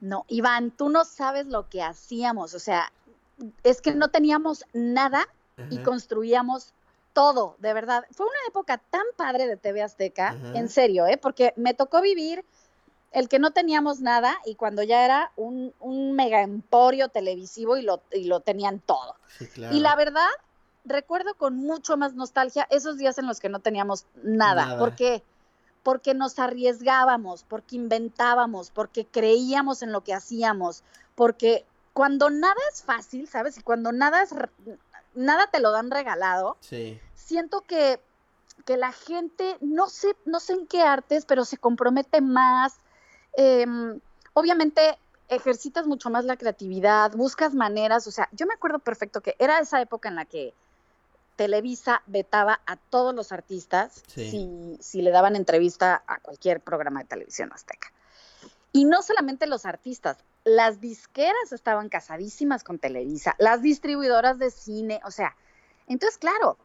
[0.00, 2.92] No, Iván, tú no sabes lo que hacíamos, o sea,
[3.62, 5.26] es que no teníamos nada
[5.70, 6.74] y construíamos
[7.14, 8.04] todo, de verdad.
[8.10, 10.52] Fue una época tan padre de TV Azteca, Ajá.
[10.58, 11.16] en serio, ¿eh?
[11.18, 12.44] Porque me tocó vivir
[13.12, 17.82] el que no teníamos nada y cuando ya era un, un mega emporio televisivo y
[17.82, 19.16] lo, y lo tenían todo.
[19.38, 19.76] Sí, claro.
[19.76, 20.28] Y la verdad,
[20.84, 24.66] recuerdo con mucho más nostalgia esos días en los que no teníamos nada.
[24.66, 24.78] Nada.
[24.78, 25.22] ¿Por qué?
[25.82, 30.82] Porque nos arriesgábamos, porque inventábamos, porque creíamos en lo que hacíamos,
[31.14, 33.58] porque cuando nada es fácil, ¿sabes?
[33.58, 34.30] Y cuando nada es
[35.14, 38.00] nada te lo dan regalado, Sí, siento que,
[38.64, 42.76] que la gente, no sé, no sé en qué artes, pero se compromete más.
[43.36, 44.00] Em,
[44.34, 49.34] obviamente ejercitas mucho más la creatividad, buscas maneras, o sea, yo me acuerdo perfecto que
[49.38, 50.52] era esa época en la que
[51.36, 54.30] Televisa vetaba a todos los artistas Sí.
[54.30, 57.90] si, si le daban entrevista a cualquier programa de televisión azteca.
[58.72, 65.00] Y no solamente los artistas, las disqueras estaban casadísimas con Televisa, las distribuidoras de cine,
[65.04, 65.36] o sea,
[65.88, 66.56] entonces claro,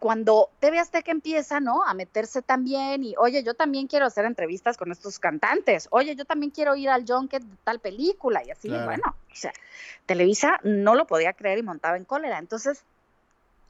[0.00, 1.84] cuando TV Azteca empieza, ¿no?
[1.84, 6.24] A meterse también y, oye, yo también quiero hacer entrevistas con estos cantantes, oye, yo
[6.24, 8.86] también quiero ir al junket de tal película y así, Claro.
[8.86, 9.52] bueno, o sea,
[10.06, 12.38] Televisa no lo podía creer y montaba en cólera.
[12.38, 12.82] Entonces,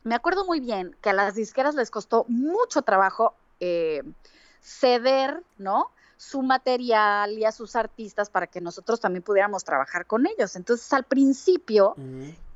[0.05, 4.03] me acuerdo muy bien que a las disqueras les costó mucho trabajo eh,
[4.63, 5.91] ceder, ¿no?
[6.17, 10.55] Su material y a sus artistas para que nosotros también pudiéramos trabajar con ellos.
[10.55, 11.97] Entonces, al principio,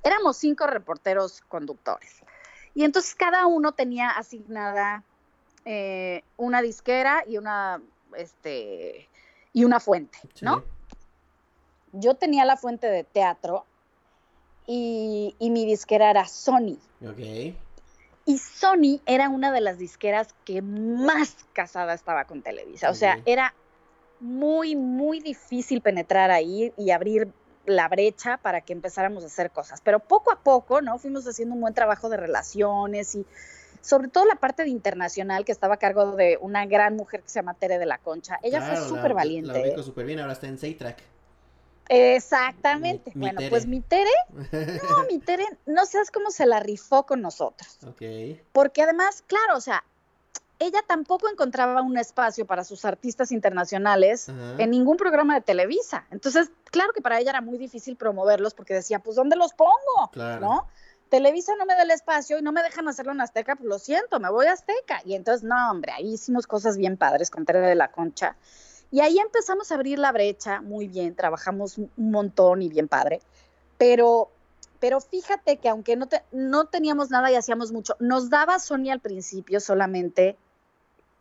[0.05, 2.23] éramos cinco reporteros conductores.
[2.75, 5.03] Y entonces cada uno tenía asignada
[5.65, 7.81] eh, una disquera y una,
[8.17, 9.09] este,
[9.53, 10.59] y una fuente, ¿no?
[10.59, 10.65] Sí.
[11.93, 13.65] Yo tenía la fuente de teatro
[14.67, 16.77] y, y mi disquera era Sony.
[17.07, 17.55] Ok.
[18.27, 22.91] Y Sony era una de las disqueras que más casada estaba con Televisa.
[22.91, 23.55] O sea, era
[24.19, 27.31] muy, muy difícil penetrar ahí y abrir
[27.67, 29.81] la brecha para que empezáramos a hacer cosas.
[29.83, 30.99] Pero poco a poco, ¿no?
[30.99, 33.25] Fuimos haciendo un buen trabajo de relaciones y
[33.81, 37.29] sobre todo la parte de internacional que estaba a cargo de una gran mujer que
[37.29, 38.39] se llama Tere de la Concha.
[38.43, 39.61] Ella Claro, fue la- súper La valiente.
[39.63, 39.85] ubico ¿eh?
[39.85, 41.03] súper bien, ahora está en Saytrack.
[41.89, 43.11] Exactamente.
[43.15, 43.51] Mi- mi bueno, Tere.
[43.51, 44.11] pues mi Tere,
[44.91, 47.79] no, mi Tere, no sabes cómo se la rifó con nosotros.
[47.87, 48.03] ok.
[48.53, 49.85] Porque además, claro, o sea,
[50.59, 56.07] ella tampoco encontraba un espacio para sus artistas internacionales en ningún programa de Televisa.
[56.11, 60.11] Entonces, claro que para ella era muy difícil promoverlos porque decía, pues, ¿dónde los pongo?
[60.13, 60.41] Claro.
[60.41, 60.69] ¿No?
[61.11, 63.79] Televisa no me da el espacio y no me dejan hacerlo en Azteca, pues lo
[63.79, 65.01] siento, me voy a Azteca.
[65.05, 68.37] Y entonces, no, hombre, ahí hicimos cosas bien padres con Tere de la Concha.
[68.91, 73.21] Y ahí empezamos a abrir la brecha, muy bien, trabajamos un montón y bien padre.
[73.77, 74.31] Pero,
[74.81, 78.91] pero fíjate que aunque no, te- no teníamos nada y hacíamos mucho, nos daba Sony
[78.91, 80.37] al principio solamente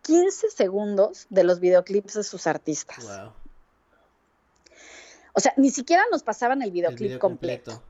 [0.04, 3.04] 15 segundos de los videoclips de sus artistas.
[3.04, 3.34] Wow.
[5.34, 7.82] O sea, ni siquiera nos pasaban el El videoclip video completo.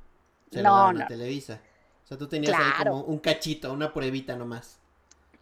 [0.52, 1.08] Se No, a no.
[1.08, 1.60] Televisa.
[2.04, 4.78] O sea, tú tenías ahí como un cachito, una pruebita nomás.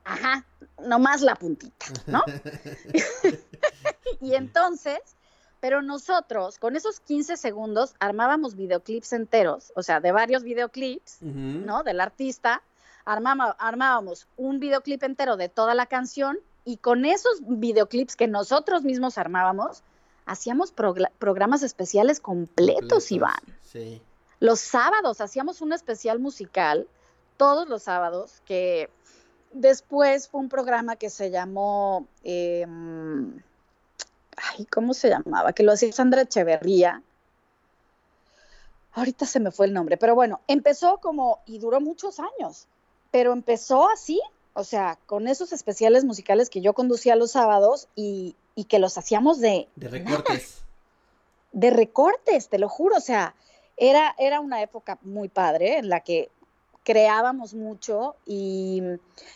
[0.04, 0.46] Ajá,
[0.80, 2.24] nomás la puntita, ¿no?
[4.22, 5.00] y entonces,
[5.60, 11.18] pero nosotros con esos 15 segundos armábamos videoclips enteros, o sea, de varios videoclips.
[11.22, 11.84] ¿no?
[11.84, 12.64] Del artista,
[13.06, 18.84] armama- armábamos un videoclip entero de toda la canción y con esos videoclips que nosotros
[18.84, 19.84] mismos armábamos,
[20.26, 23.42] hacíamos progr- programas especiales completos, Completos, Iván.
[23.64, 24.02] Sí.
[24.40, 26.88] Los sábados hacíamos un especial musical,
[27.38, 28.90] todos los sábados, que
[29.54, 32.66] después fue un programa que se llamó, eh,
[34.38, 35.54] ay, ¿cómo se llamaba?
[35.54, 37.02] Que lo hacía Sandra Echeverría.
[38.94, 42.68] Ahorita se me fue el nombre, pero bueno, empezó como, y duró muchos años,
[43.10, 44.20] pero empezó así,
[44.54, 48.98] o sea, con esos especiales musicales que yo conducía los sábados y, y que los
[48.98, 50.62] hacíamos de, De recortes.
[51.54, 53.34] de recortes, te lo juro, o sea,
[53.78, 56.30] era, era una época muy padre en la que
[56.84, 58.82] creábamos mucho y,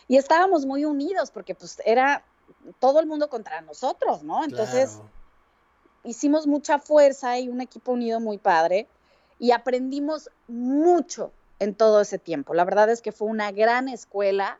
[0.08, 2.24] y estábamos muy unidos porque pues era
[2.80, 4.44] todo el mundo contra nosotros, ¿no?
[4.44, 5.10] Entonces Claro.
[6.04, 8.86] hicimos mucha fuerza y un equipo unido muy padre
[9.38, 12.52] y aprendimos mucho en todo ese tiempo.
[12.54, 14.58] La verdad es que fue una gran escuela.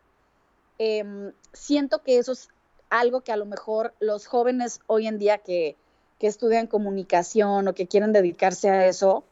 [0.78, 2.48] Em, siento que eso es
[2.90, 5.76] algo que a lo mejor los jóvenes hoy en día que,
[6.18, 9.24] que estudian comunicación o que quieren dedicarse a eso,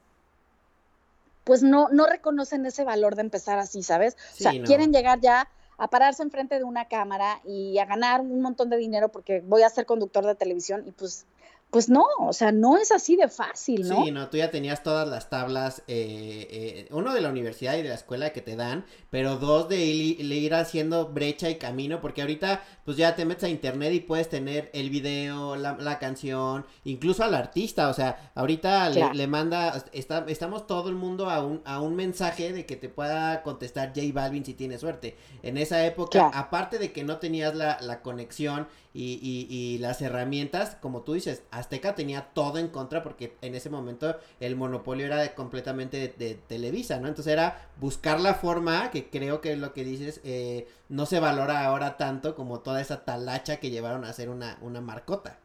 [1.44, 4.16] pues no, no reconocen ese valor de empezar así, ¿sabes?
[4.32, 4.64] O sea, no.
[4.64, 8.76] quieren llegar ya a pararse enfrente de una cámara y a ganar un montón de
[8.76, 11.26] dinero porque voy a ser conductor de televisión y pues
[11.74, 14.04] pues no, o sea, no es así de fácil, ¿no?
[14.04, 17.82] Sí, no, tú ya tenías todas las tablas, eh, eh, uno de la universidad y
[17.82, 22.20] de la escuela que te dan, pero dos de ir, haciendo brecha y camino, porque
[22.20, 27.24] ahorita pues ya te metes a internet y puedes tener el video, la, canción, incluso
[27.24, 31.80] al artista, o sea, ahorita le, manda, está, estamos todo el mundo a un, a
[31.80, 35.16] un mensaje de que te pueda contestar J Balvin si tiene suerte.
[35.42, 38.66] En esa época, aparte de que no tenías la, la conexión
[38.96, 43.56] y, y, y, las herramientas, como tú dices, Azteca tenía todo en contra porque en
[43.56, 47.08] ese momento el monopolio era completamente de, Televisa, ¿no?
[47.08, 51.18] Entonces era buscar la forma, que creo que es lo que dices, eh, no se
[51.18, 55.36] valora ahora tanto como toda esa talacha que llevaron a hacer una, una marcota.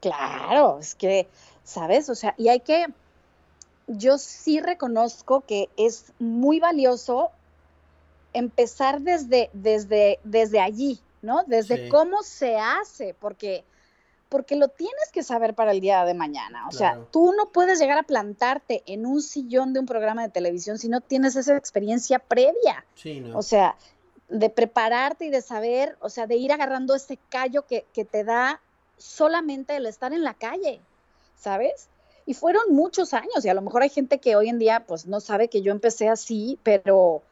[0.00, 1.26] Claro, es que,
[1.64, 2.08] ¿sabes?
[2.08, 2.86] O sea, y hay que,
[3.88, 7.30] yo sí reconozco que es muy valioso
[8.32, 11.42] empezar desde, desde, desde allí, ¿no?
[11.48, 13.64] Desde cómo se hace, porque,
[14.28, 16.68] porque lo tienes que saber para el día de mañana.
[16.68, 20.28] O sea, tú no puedes llegar a plantarte en un sillón de un programa de
[20.28, 22.84] televisión si no tienes esa experiencia previa.
[23.34, 23.74] O sea,
[24.28, 28.24] de prepararte y de saber, o sea, de ir agarrando ese callo que, que te
[28.24, 28.60] da
[28.96, 30.80] solamente el estar en la calle,
[31.36, 31.88] ¿sabes?
[32.26, 35.06] Y fueron muchos años, y a lo mejor hay gente que hoy en día pues
[35.06, 37.22] no sabe que yo empecé así, pero,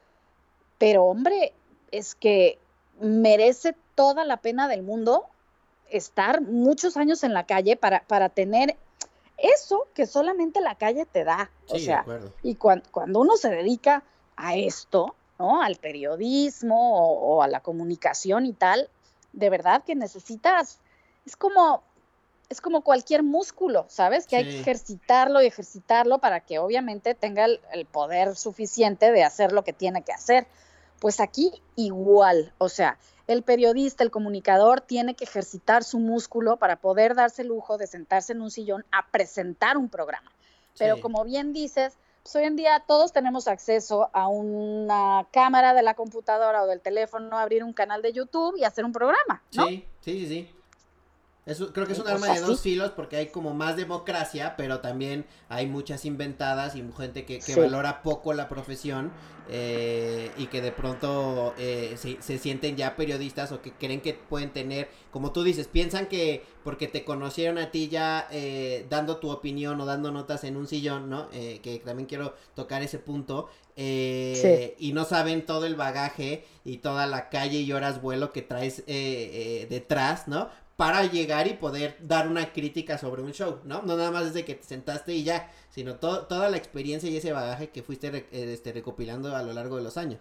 [0.79, 1.53] pero hombre,
[1.91, 2.57] es que
[2.99, 5.25] merece toda la pena del mundo
[5.89, 8.75] estar muchos años en la calle para, para tener
[9.37, 11.51] eso que solamente la calle te da.
[11.69, 12.03] o sea,
[12.41, 14.03] y cuando uno se dedica
[14.35, 15.61] a esto, ¿no?
[15.61, 18.89] Al periodismo o, a la comunicación y tal,
[19.33, 20.79] de verdad que necesitas,
[21.25, 21.83] es como,
[22.49, 24.27] es como cualquier músculo, ¿sabes?
[24.27, 29.51] Que hay que ejercitarlo y ejercitarlo para que obviamente tenga el poder suficiente de hacer
[29.51, 30.47] lo que tiene que hacer.
[30.99, 32.97] Pues aquí igual, o sea,
[33.27, 37.85] el periodista, el comunicador tiene que ejercitar su músculo para poder darse el lujo de
[37.85, 40.31] sentarse en un sillón a presentar un programa.
[40.79, 41.97] Pero como bien dices,
[42.27, 46.81] pues hoy en día todos tenemos acceso a una cámara de la computadora o del
[46.81, 49.41] teléfono, abrir un canal de YouTube y hacer un programa.
[49.49, 50.49] Sí, sí, sí,
[51.55, 54.79] sí creo que es un arma de dos filos porque hay como más democracia, pero
[54.79, 59.11] también hay muchas inventadas y gente que, valora poco la profesión
[59.49, 64.51] eh, y que de pronto eh, se, sienten ya periodistas o que creen que pueden
[64.51, 69.29] tener, como tú dices, piensan que porque te conocieron a ti ya eh, dando tu
[69.29, 71.29] opinión o dando notas en un sillón, ¿no?
[71.29, 73.49] que también quiero tocar ese punto.
[73.77, 78.83] Y no saben todo el bagaje y toda la calle y horas vuelo que traes
[78.85, 80.49] detrás, ¿no?
[80.77, 83.81] Para llegar y poder dar una crítica sobre un show, ¿no?
[83.81, 87.33] No nada más desde que te sentaste y ya, sino toda la experiencia y ese
[87.33, 90.19] bagaje que fuiste eh, este, recopilando a lo largo de los años.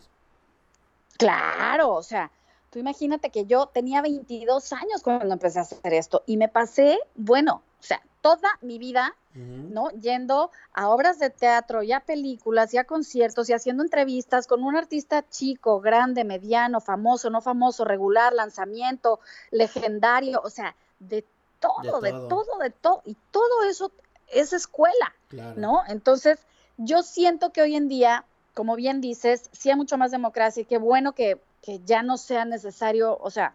[1.18, 2.30] Claro, o sea,
[2.70, 6.98] tú imagínate que yo tenía 22 años cuando empecé a hacer esto y me pasé,
[7.14, 9.90] bueno, sea, toda mi vida, ¿no?
[9.90, 14.64] Yendo a obras de teatro y a películas y a conciertos y haciendo entrevistas con
[14.64, 19.20] un artista chico, grande, mediano, famoso, no famoso, regular, lanzamiento,
[19.50, 21.24] legendario, o sea, de
[21.60, 23.92] todo, de todo, de todo, y todo eso
[24.28, 25.14] es escuela,
[25.56, 25.82] ¿no?
[25.86, 26.38] Entonces,
[26.78, 30.66] yo siento que hoy en día, como bien dices, sí hay mucho más democracia y
[30.66, 33.54] qué bueno que, que ya no sea necesario, o sea,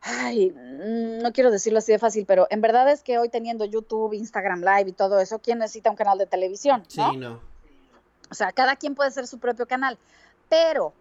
[0.00, 3.64] ay, mm, no quiero decirlo así de fácil, pero en verdad es que hoy teniendo
[3.64, 6.84] YouTube, Instagram Live y todo eso, ¿quién necesita un canal de televisión?
[6.88, 7.40] Sí, no.
[8.30, 9.98] O sea, cada quien puede ser su propio canal,
[10.48, 10.92] pero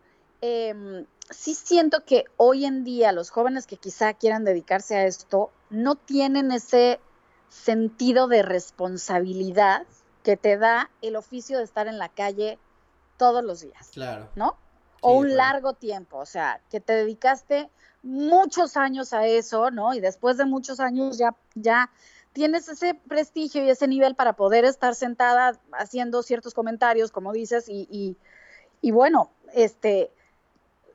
[0.41, 5.51] em, sí siento que hoy en día los jóvenes que quizá quieran dedicarse a esto
[5.69, 6.99] no tienen ese
[7.49, 9.85] sentido de responsabilidad
[10.23, 12.59] que te da el oficio de estar en la calle
[13.17, 13.89] todos los días.
[13.93, 14.29] Claro.
[14.35, 14.57] ¿No?
[15.01, 17.69] O un largo tiempo, o sea, que te dedicaste
[18.03, 19.93] muchos años a eso, ¿no?
[19.93, 21.89] Y después de muchos años ya, ya
[22.33, 27.67] tienes ese prestigio y ese nivel para poder estar sentada haciendo ciertos comentarios, como dices,
[27.67, 28.15] y, y,
[28.81, 30.11] y bueno, este,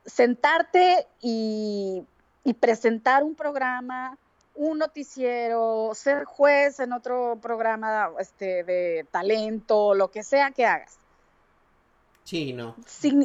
[0.06, 2.04] sentarte y,
[2.44, 4.16] y, presentar un programa,
[4.54, 10.98] un noticiero, ser juez en otro programa este, de talento, lo que sea que hagas.
[12.24, 12.76] Sí, no.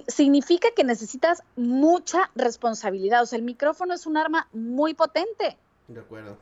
[0.08, 3.24] significa que necesitas mucha responsabilidad.
[3.24, 5.58] O sea, el micrófono es un arma muy potente.
[5.88, 6.38] De acuerdo.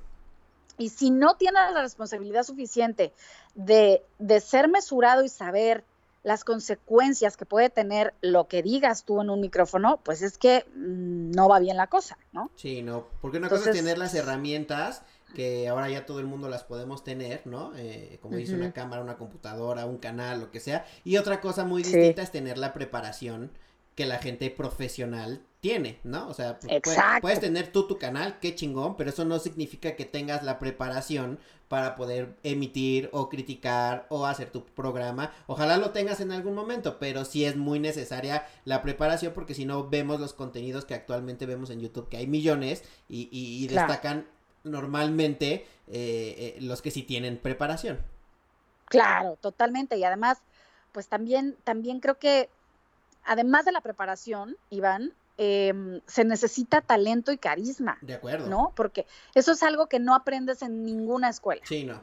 [0.77, 3.13] Y si no tienes la responsabilidad suficiente
[3.55, 5.83] de, de ser mesurado y saber
[6.25, 10.65] las consecuencias que puede tener lo que digas tú en un micrófono, pues es que
[10.75, 12.49] mm, no va bien la cosa, ¿no?
[12.55, 15.03] Sí, no, porque una cosa es tener las herramientas
[15.35, 17.73] que ahora ya todo el mundo las podemos tener, ¿no?
[17.75, 20.85] Eh, como dice una cámara, una computadora, un canal, lo que sea.
[21.03, 23.51] Y otra cosa muy distinta es tener la preparación
[23.93, 26.27] que la gente profesional tiene, ¿no?
[26.27, 26.69] O sea, pu-
[27.21, 31.39] puedes, tener tú tu canal, qué chingón, pero eso no significa que tengas la preparación
[31.69, 35.31] para poder emitir o criticar o hacer tu programa.
[35.47, 39.65] Ojalá lo tengas en algún momento, pero sí es muy necesaria la preparación porque si
[39.65, 43.67] no vemos los contenidos que actualmente vemos en YouTube, que hay millones y, y- y
[43.69, 43.87] Claro.
[44.65, 47.99] Normalmente eh, eh, los que sí tienen preparación.
[48.85, 49.97] Claro, totalmente.
[49.97, 50.39] Y además,
[50.91, 52.49] pues también, también creo que,
[53.23, 58.47] además de la preparación, Iván, em, se necesita talento y carisma, De acuerdo.
[58.47, 58.73] ¿no?
[58.75, 61.61] Porque eso es algo que no aprendes en ninguna escuela.
[61.65, 62.01] Sí, no.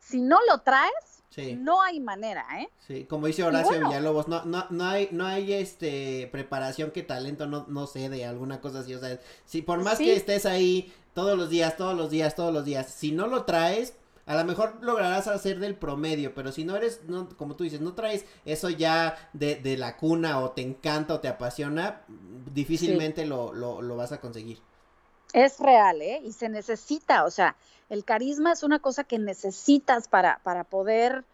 [0.00, 0.92] Si no lo traes,
[1.28, 1.54] Sí.
[1.54, 2.68] no hay manera, ¿eh?
[2.88, 3.88] Sí, como dice Horacio bueno.
[3.88, 8.60] Villalobos, no, no, no hay, no hay este preparación que talento no, no cede, alguna
[8.60, 10.06] cosa así, o sea, si por más Sí.
[10.06, 13.44] que estés ahí todos los días, todos los días, todos los días, si no lo
[13.44, 13.94] traes,
[14.26, 17.80] a lo mejor lograrás hacer del promedio, pero si no eres, no, como tú dices,
[17.80, 22.02] no traes eso ya de, de la cuna o te encanta o te apasiona,
[22.54, 24.60] difícilmente lo, lo, lo vas a conseguir.
[25.32, 26.20] Es real, ¿eh?
[26.24, 27.56] Y se necesita, o sea,
[27.88, 31.24] el carisma es una cosa que necesitas para, para poder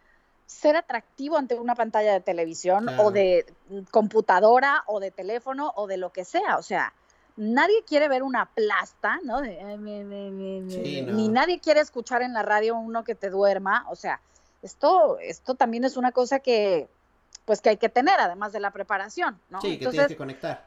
[0.47, 3.05] ser atractivo ante una pantalla de televisión Claro.
[3.05, 3.45] o de
[3.91, 6.57] computadora o de teléfono o de lo que sea.
[6.57, 6.93] O sea,
[7.37, 9.41] nadie quiere ver una plasta, ¿no?
[9.41, 11.13] De, "Ay, me, me, me, me", Sí, no.
[11.13, 13.85] Ni nadie quiere escuchar en la radio uno que te duerma.
[13.89, 14.21] O sea,
[14.63, 16.89] esto, esto también es una cosa que,
[17.45, 19.61] pues que hay que tener, además de la preparación, ¿no?
[19.61, 20.67] Sí, que Entonces, tienes que conectar.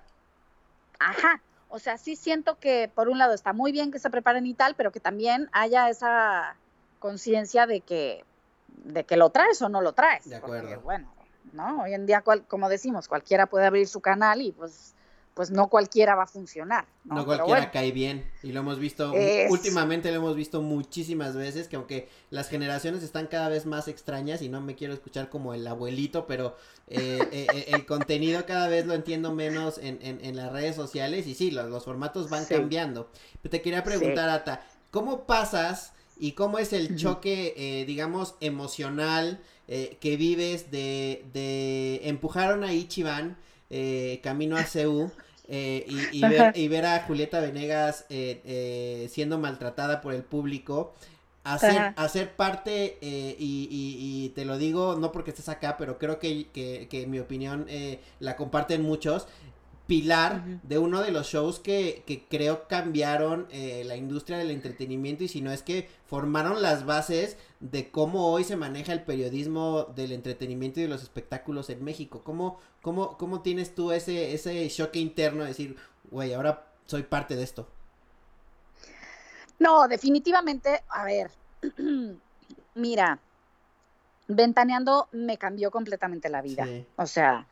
[0.99, 4.45] Ajá, o sea, sí siento que por un lado está muy bien que se preparen
[4.45, 6.57] y tal, pero que también haya esa
[6.99, 8.25] conciencia de que,
[8.67, 10.29] de que lo traes o no lo traes.
[10.29, 10.81] De porque, acuerdo.
[10.81, 11.13] bueno,
[11.53, 11.83] ¿no?
[11.83, 14.95] Hoy en día, cual- como decimos, cualquiera puede abrir su canal y pues,
[15.39, 16.85] pues no cualquiera va a funcionar.
[17.05, 18.29] No, cualquiera bueno, cae bien.
[18.43, 23.03] Y lo hemos visto, Es- últimamente lo hemos visto muchísimas veces, que aunque las generaciones
[23.03, 27.21] están cada vez más extrañas, y no me quiero escuchar como el abuelito, pero eh,
[27.31, 31.25] eh, eh, el contenido cada vez lo entiendo menos en, en, en las redes sociales,
[31.25, 32.55] y sí, los, los formatos van Sí.
[32.55, 33.09] cambiando.
[33.41, 39.39] Pero te quería preguntar, Ata, ¿cómo pasas y cómo es el choque, eh, digamos, emocional
[39.69, 43.37] eh, que vives de, de empujaron a Ichiban
[43.69, 45.11] eh, camino a Seúl?
[45.49, 50.23] Eh, y, y ver, y ver a Julieta Venegas eh, eh, siendo maltratada por el
[50.23, 50.93] público,
[51.43, 56.19] hacer, hacer parte, eh, y, y- te lo digo no porque estés acá, pero creo
[56.19, 59.27] que, que, que mi opinión eh, la comparten muchos,
[59.89, 65.23] pilar de uno de los shows que, que creo cambiaron eh, la industria del entretenimiento
[65.23, 69.85] y si no es que formaron las bases de cómo hoy se maneja el periodismo
[69.95, 72.21] del entretenimiento y de los espectáculos en México.
[72.23, 75.75] ¿Cómo, cómo, cómo tienes tú ese, ese choque interno de decir,
[76.11, 77.67] güey, ahora soy parte de esto?
[79.57, 81.31] No, definitivamente, a ver,
[82.75, 83.19] mira,
[84.27, 86.65] ventaneando me cambió completamente la vida.
[86.65, 86.85] Sí.
[86.95, 87.47] O sea,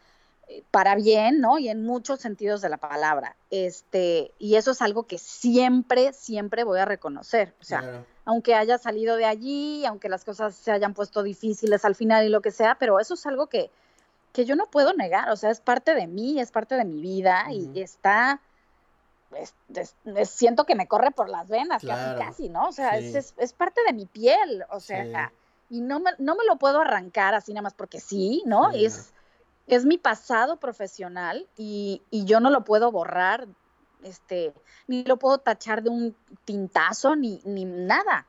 [0.71, 1.57] para bien, ¿no?
[1.59, 3.35] Y en muchos sentidos de la palabra.
[3.51, 7.53] Este, y eso es algo que siempre, siempre voy a reconocer.
[7.59, 8.05] O sea, Claro.
[8.25, 12.29] aunque haya salido de allí, aunque las cosas se hayan puesto difíciles al final y
[12.29, 13.69] lo que sea, pero eso es algo que,
[14.31, 15.29] que yo no puedo negar.
[15.31, 18.39] O sea, es parte de mí, es parte de mi vida y está.
[19.35, 22.17] es- es- es- siento que me corre por las venas, Claro.
[22.17, 22.69] casi, casi, ¿no?
[22.69, 23.13] O sea, Sí.
[23.37, 25.03] es, parte de mi piel, o sea,
[25.69, 25.75] Sí.
[25.75, 28.71] y no me, no me lo puedo arrancar así nada más porque sí, ¿no?
[28.71, 29.13] Sí, Es,
[29.67, 33.47] es mi pasado profesional y, y yo no lo puedo borrar,
[34.03, 34.53] este,
[34.87, 36.15] ni lo puedo tachar de un
[36.45, 38.25] tintazo, ni, ni nada.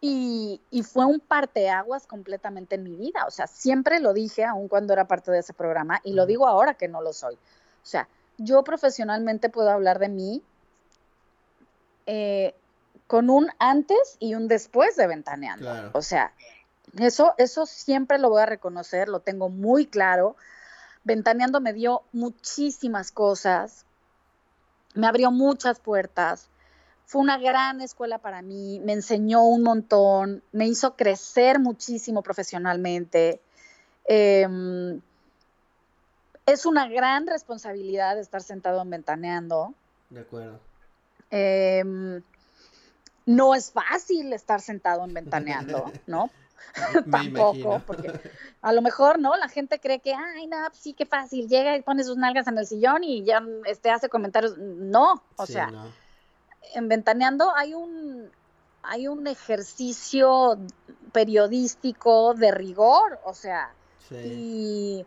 [0.00, 3.24] Y, y fue un parteaguas completamente en mi vida.
[3.26, 6.46] O sea, siempre lo dije, aun cuando era parte de ese programa, y lo digo
[6.46, 7.34] ahora que no lo soy.
[7.34, 10.42] O sea, yo profesionalmente puedo hablar de mí
[12.06, 12.54] eh,
[13.08, 15.64] con un antes y un después de Ventaneando.
[15.64, 15.90] Claro.
[15.94, 16.32] O sea,
[17.00, 20.36] eso, eso siempre lo voy a reconocer, lo tengo muy claro.
[21.08, 23.86] Ventaneando me dio muchísimas cosas,
[24.92, 26.50] me abrió muchas puertas,
[27.06, 33.40] fue una gran escuela para mí, me enseñó un montón, me hizo crecer muchísimo profesionalmente.
[34.04, 35.00] Em,
[36.44, 39.72] es una gran responsabilidad estar sentado en Ventaneando.
[40.10, 40.60] De acuerdo.
[41.30, 42.22] Em,
[43.24, 46.28] no es fácil estar sentado en Ventaneando, ¿no?
[47.10, 47.82] Tampoco, imagino.
[47.86, 48.20] porque
[48.62, 49.36] a lo mejor, ¿no?
[49.36, 52.46] La gente cree que, ay, no, pues sí, qué fácil, llega y pone sus nalgas
[52.48, 54.56] en el sillón y ya este, hace comentarios.
[54.58, 55.86] No, o Sí, sea, no.
[56.74, 58.30] en Ventaneando hay un,
[58.82, 60.58] hay un ejercicio
[61.12, 63.72] periodístico de rigor, o sea,
[64.08, 64.16] Sí.
[64.16, 65.06] y,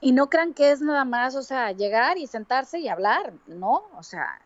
[0.00, 3.84] y no crean que es nada más, o sea, llegar y sentarse y hablar, ¿no?
[3.96, 4.40] O sea,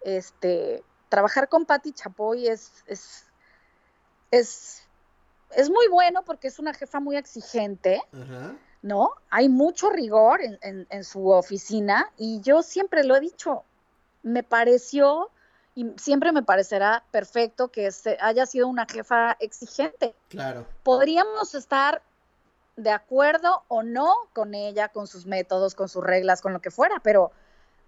[0.00, 3.24] este, trabajar con Patti Chapoy es, es,
[4.32, 4.87] es,
[5.54, 8.54] es muy bueno porque es una jefa muy exigente, Ajá.
[8.82, 9.10] ¿no?
[9.30, 13.64] Hay mucho rigor en, su oficina y yo siempre lo he dicho,
[14.22, 15.30] me pareció
[15.74, 17.88] y siempre me parecerá perfecto que
[18.20, 20.14] haya sido una jefa exigente.
[20.28, 20.66] Claro.
[20.82, 22.02] Podríamos estar
[22.76, 26.70] de acuerdo o no con ella, con sus métodos, con sus reglas, con lo que
[26.70, 27.32] fuera, pero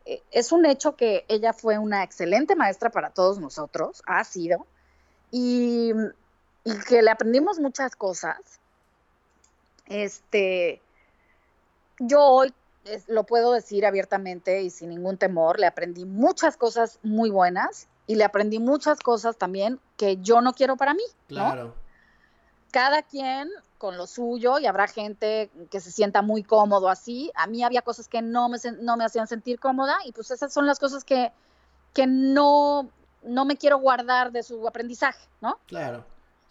[0.04, 4.66] eh, es un hecho que ella fue una excelente maestra para todos nosotros, ha sido,
[5.30, 5.92] y,
[6.64, 8.60] y que le aprendimos muchas cosas
[9.90, 10.80] este,
[11.98, 12.54] yo hoy
[13.08, 18.14] lo puedo decir abiertamente y sin ningún temor, le aprendí muchas cosas muy buenas y
[18.14, 21.02] le aprendí muchas cosas también que yo no quiero para mí.
[21.26, 21.74] Claro.
[22.70, 27.32] Cada quien con lo suyo y habrá gente que se sienta muy cómodo así.
[27.34, 30.52] A mí había cosas que no me, no me hacían sentir cómoda y pues esas
[30.52, 31.32] son las cosas que,
[31.92, 32.88] que no,
[33.24, 35.58] no me quiero guardar de su aprendizaje, ¿no?
[35.66, 36.04] Claro.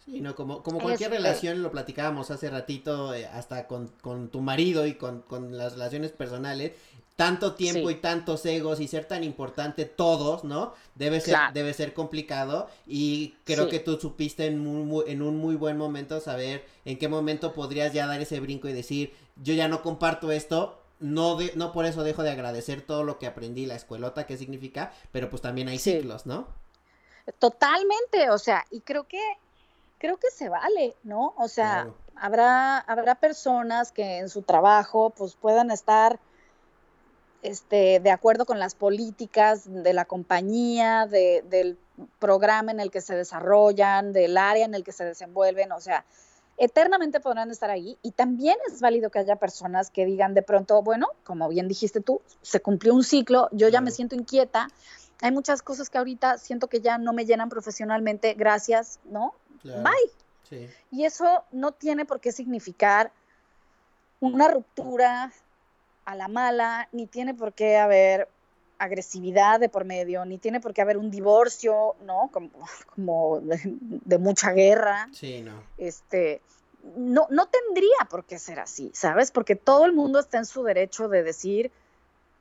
[0.04, 3.90] Sí, no, como, como cualquier relación, lo platicábamos hace ratito, eh, hasta con,
[4.30, 5.24] tu marido y con,
[5.56, 6.72] las relaciones personales,
[7.16, 10.72] tanto tiempo y tantos egos y ser tan importante todos, ¿no?
[10.94, 15.76] Debe ser, debe ser complicado y creo que tú supiste en, en un muy buen
[15.76, 19.82] momento saber en qué momento podrías ya dar ese brinco y decir, yo ya no
[19.82, 23.74] comparto esto, no, de, no por eso dejo de agradecer todo lo que aprendí, la
[23.74, 26.46] escuelota, qué significa, pero pues también hay ciclos, ¿no?
[27.38, 29.20] Totalmente, o sea, y creo que
[30.00, 31.34] creo que se vale, ¿no?
[31.36, 36.18] O sea, habrá, habrá personas que en su trabajo pues puedan estar
[37.42, 41.78] este, de acuerdo con las políticas de la compañía, del
[42.18, 46.06] programa en el que se desarrollan, del área en el que se desenvuelven, o sea,
[46.56, 50.82] eternamente podrán estar ahí y también es válido que haya personas que digan de pronto,
[50.82, 54.68] bueno, como bien dijiste tú, se cumplió un ciclo, yo ya me siento inquieta,
[55.20, 59.34] hay muchas cosas que ahorita siento que ya no me llenan profesionalmente, gracias, ¿no?
[59.62, 60.68] Bye.
[60.90, 63.12] Y eso no tiene por qué significar
[64.20, 65.32] una ruptura
[66.04, 68.28] a la mala, ni tiene por qué haber
[68.78, 72.30] agresividad de por medio, ni tiene por qué haber un divorcio, ¿no?
[72.32, 72.50] Como,
[72.94, 75.08] como de, mucha guerra.
[75.12, 75.62] Sí, no.
[75.76, 76.40] Este,
[76.96, 79.30] no, no tendría por qué ser así, ¿sabes?
[79.30, 81.70] Porque todo el mundo está en su derecho de decir,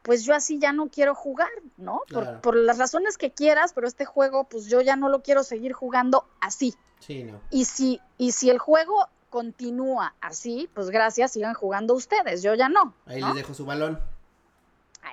[0.01, 2.01] pues yo así ya no quiero jugar, ¿no?
[2.11, 5.43] Por, por, las razones que quieras, pero este juego, pues yo ya no lo quiero
[5.43, 6.73] seguir jugando así.
[6.99, 7.39] Sí, no.
[7.49, 12.69] Y si, y si el juego continúa así, pues gracias, sigan jugando ustedes, yo ya
[12.69, 12.93] no.
[13.05, 13.99] Ahí les dejo su balón.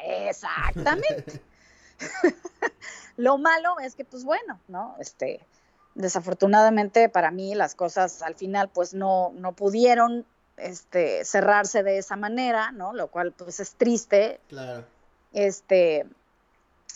[0.05, 1.43] Exactamente.
[3.17, 4.97] lo malo es que, pues bueno, ¿no?
[4.99, 5.47] Este,
[5.95, 10.27] desafortunadamente para mí las cosas al final, pues no, no pudieron
[10.57, 12.93] este, cerrarse de esa manera, ¿no?
[12.93, 14.41] Lo cual pues es triste.
[14.49, 14.85] Claro.
[15.33, 16.07] Este,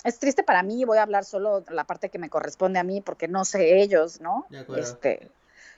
[0.04, 3.00] es triste para mí, voy a hablar solo la parte que me corresponde a mí
[3.00, 4.46] porque no sé ellos, ¿no?
[4.76, 5.30] Este,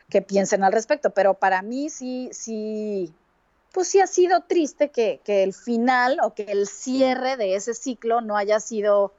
[0.09, 3.13] que piensen al respecto, pero para mí sí, sí,
[3.73, 7.75] pues sí ha sido triste que, que el final o que el cierre de ese
[7.75, 9.13] ciclo no haya sido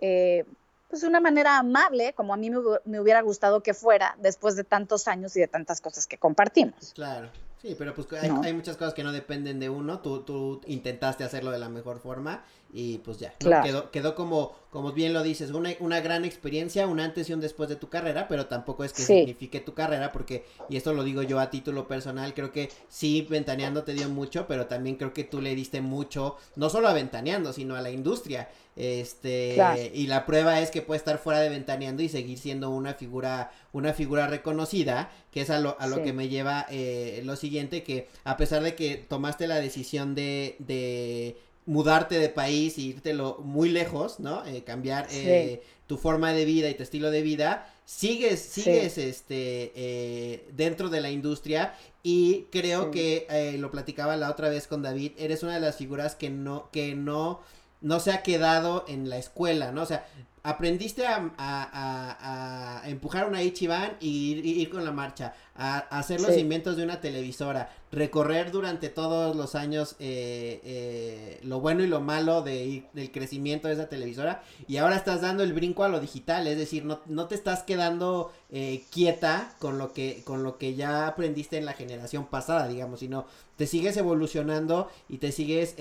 [0.00, 0.44] eh,
[0.90, 4.56] pues de una manera amable, como a mí me, me, hubiera gustado que fuera después
[4.56, 6.92] de tantos años y de tantas cosas que compartimos.
[6.94, 7.30] Claro.
[7.64, 11.50] Sí, pero pues hay, muchas cosas que no dependen de uno, tú, tú intentaste hacerlo
[11.50, 12.44] de la mejor forma
[12.76, 16.98] y pues ya, quedó, quedó como, como bien lo dices, una, una gran experiencia, un
[16.98, 20.44] antes y un después de tu carrera, pero tampoco es que signifique tu carrera, porque,
[20.68, 24.48] y esto lo digo yo a título personal, creo que sí, Ventaneando te dio mucho,
[24.48, 27.90] pero también creo que tú le diste mucho, no solo a Ventaneando, sino a la
[27.90, 28.48] industria.
[28.74, 32.94] Este, y la prueba es que puede estar fuera de Ventaneando y seguir siendo una
[32.94, 37.36] figura, una figura reconocida, que es a lo, a lo que me lleva eh, lo
[37.36, 41.36] siguiente, que a pesar de que tomaste la decisión de, de
[41.66, 44.44] mudarte de país e irtelo muy lejos, ¿no?
[44.46, 49.72] Eh, cambiar eh, tu forma de vida y tu estilo de vida, sigues, sigues, este,
[49.74, 55.12] eh, dentro de la industria y creo que lo platicaba la otra vez con David,
[55.18, 57.40] eres una de las figuras que no, que no
[57.84, 59.82] no se ha quedado en la escuela, ¿no?
[59.82, 60.06] O sea,
[60.44, 66.36] aprendiste a, a, a, empujar una Ichiban y ir, con la marcha, a, hacer los
[66.36, 72.00] inventos de una televisora, recorrer durante todos los años eh, eh, lo bueno y lo
[72.00, 76.00] malo de, del crecimiento de esa televisora y ahora estás dando el brinco a lo
[76.00, 80.58] digital, es decir, no, no te estás quedando eh, quieta con lo, que, con lo
[80.58, 83.24] que ya aprendiste en la generación pasada, digamos, sino
[83.56, 85.76] te sigues evolucionando y te sigues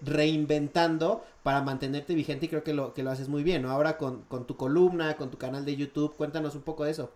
[0.00, 3.70] reinventando para mantenerte vigente y creo que lo, que lo haces muy bien, ¿no?
[3.70, 7.10] Ahora con, con tu columna, con tu canal de YouTube, cuéntanos un poco de eso.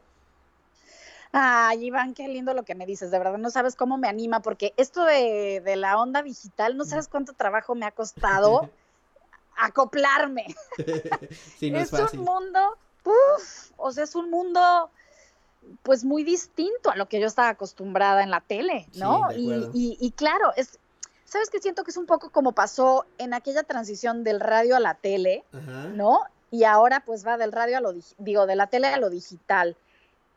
[1.32, 4.40] Ay, Iván, qué lindo lo que me dices, de verdad, no sabes cómo me anima,
[4.40, 8.68] porque esto de, la onda digital, no sabes cuánto trabajo me ha costado
[9.57, 10.55] acoplarme.
[11.59, 14.90] sí, no es, es un mundo, uff, o sea, es un mundo
[15.82, 19.32] pues muy distinto a lo que yo estaba acostumbrada en la tele, ¿no?
[19.32, 20.78] y, y, claro, es,
[21.24, 24.80] ¿sabes qué siento que es un poco como pasó en aquella transición del radio a
[24.80, 25.45] la tele,
[25.95, 26.20] ¿no?
[26.53, 29.77] Y ahora pues va del radio a lo, digo, de la tele a lo digital.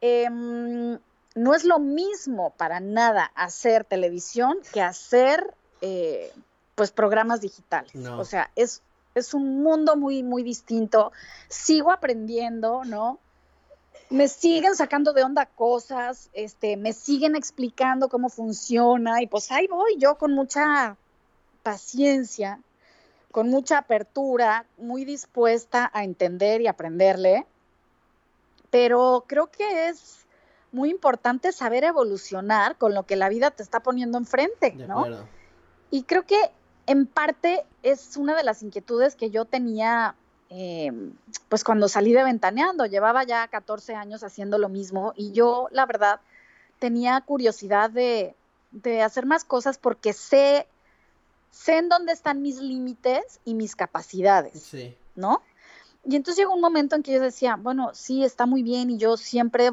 [0.01, 0.97] Em,
[1.36, 6.34] no es lo mismo para nada hacer televisión que hacer eh,
[6.74, 7.93] pues programas digitales.
[8.07, 8.82] O sea, es,
[9.13, 11.11] es un mundo muy, muy distinto.
[11.49, 13.20] Sigo aprendiendo, ¿no?
[14.09, 19.68] me siguen sacando de onda cosas, este, me siguen explicando cómo funciona y pues ahí
[19.68, 20.95] voy yo con mucha
[21.63, 22.59] paciencia,
[23.36, 27.45] con mucha apertura, muy dispuesta a entender y aprenderle,
[28.69, 30.25] pero creo que es
[30.71, 35.05] muy importante saber evolucionar con lo que la vida te está poniendo enfrente, ¿no?
[35.91, 36.49] Y creo que
[36.86, 40.15] en parte es una de las inquietudes que yo tenía
[40.49, 40.93] eh,
[41.49, 45.86] pues cuando salí de Ventaneando, llevaba ya 14 años haciendo lo mismo y yo, la
[45.86, 46.21] verdad,
[46.79, 48.33] tenía curiosidad de,
[49.03, 50.69] hacer más cosas porque sé,
[51.55, 54.73] sé en dónde están mis límites y mis capacidades,
[55.15, 55.41] ¿no?
[56.03, 58.97] Y entonces llegó un momento en que yo decía, bueno, sí, está muy bien y
[58.97, 59.71] yo siempre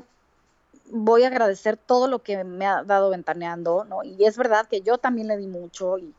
[0.86, 4.04] voy a agradecer todo lo que me ha dado Ventaneando, ¿no?
[4.04, 6.14] Y es verdad que yo también le di mucho y,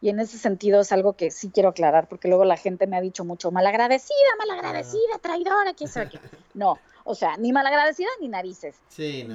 [0.00, 2.96] y en ese sentido es algo que sí quiero aclarar, porque luego la gente me
[2.96, 6.20] ha dicho mucho, malagradecida, malagradecida, traidora, quién sabe qué.
[6.54, 8.76] No, o sea, ni malagradecida ni narices.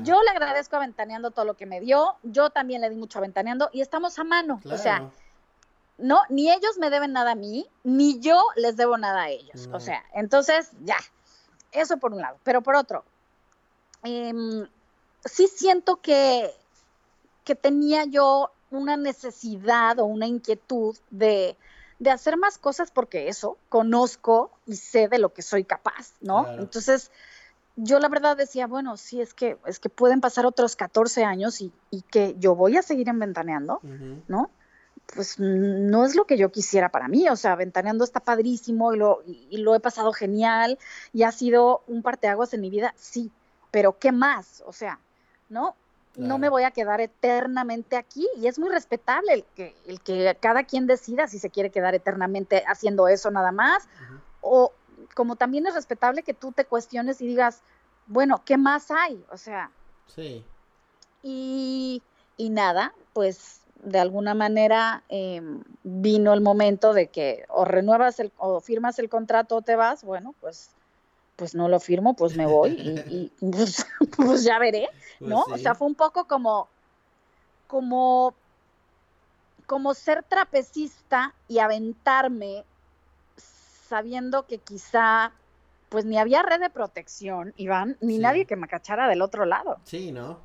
[0.03, 3.19] Yo le agradezco a Ventaneando todo lo que me dio, yo también le di mucho
[3.19, 4.59] a Ventaneando y estamos a mano.
[4.65, 5.09] O sea,
[6.01, 9.69] no, ni ellos me deben nada a mí, ni yo les debo nada a ellos.
[9.71, 10.97] O sea, entonces, ya,
[11.71, 12.37] eso por un lado.
[12.43, 13.03] Pero por otro,
[14.03, 14.67] em,
[15.25, 16.51] sí siento que,
[17.43, 21.57] que tenía yo una necesidad o una inquietud de,
[22.09, 26.47] hacer más cosas porque eso, conozco y sé de lo que soy capaz, ¿no?
[26.57, 27.11] Entonces,
[27.75, 31.61] yo la verdad decía, bueno, sí, es que, es que pueden pasar otros 14 años
[31.61, 31.71] y,
[32.09, 33.81] que yo voy a seguir en Ventaneando,
[34.27, 34.49] ¿no?
[35.15, 38.97] Pues no es lo que yo quisiera para mí, o sea, Ventaneando está padrísimo y
[38.97, 40.79] lo, y lo he pasado genial
[41.11, 43.29] y ha sido un parteaguas en mi vida, sí,
[43.71, 44.63] pero ¿qué más?
[44.65, 44.99] O sea,
[45.49, 45.75] ¿no?
[46.17, 50.37] no me voy a quedar eternamente aquí y es muy respetable el que, el que
[50.39, 53.87] cada quien decida si se quiere quedar eternamente haciendo eso nada más
[54.41, 54.73] o
[55.15, 57.61] como también es respetable que tú te cuestiones y digas,
[58.07, 59.23] bueno, ¿qué más hay?
[59.31, 59.71] O sea,
[60.07, 60.43] sí.
[61.23, 62.01] Y,
[62.37, 68.31] y nada, pues de alguna manera em, vino el momento de que o renuevas el,
[68.37, 70.71] o firmas el contrato o te vas, bueno, pues
[71.35, 72.71] pues no lo firmo, pues me voy
[73.09, 75.41] y, pues, pues, ya veré, pues ¿no?
[75.41, 76.67] O sea, fue un poco como,
[77.65, 78.35] como,
[79.65, 82.63] como ser trapecista y aventarme
[83.89, 85.31] sabiendo que quizá
[85.89, 89.79] pues ni había red de protección, Iván, ni nadie que me cachara del otro lado.
[89.83, 90.39] Sí, ¿no?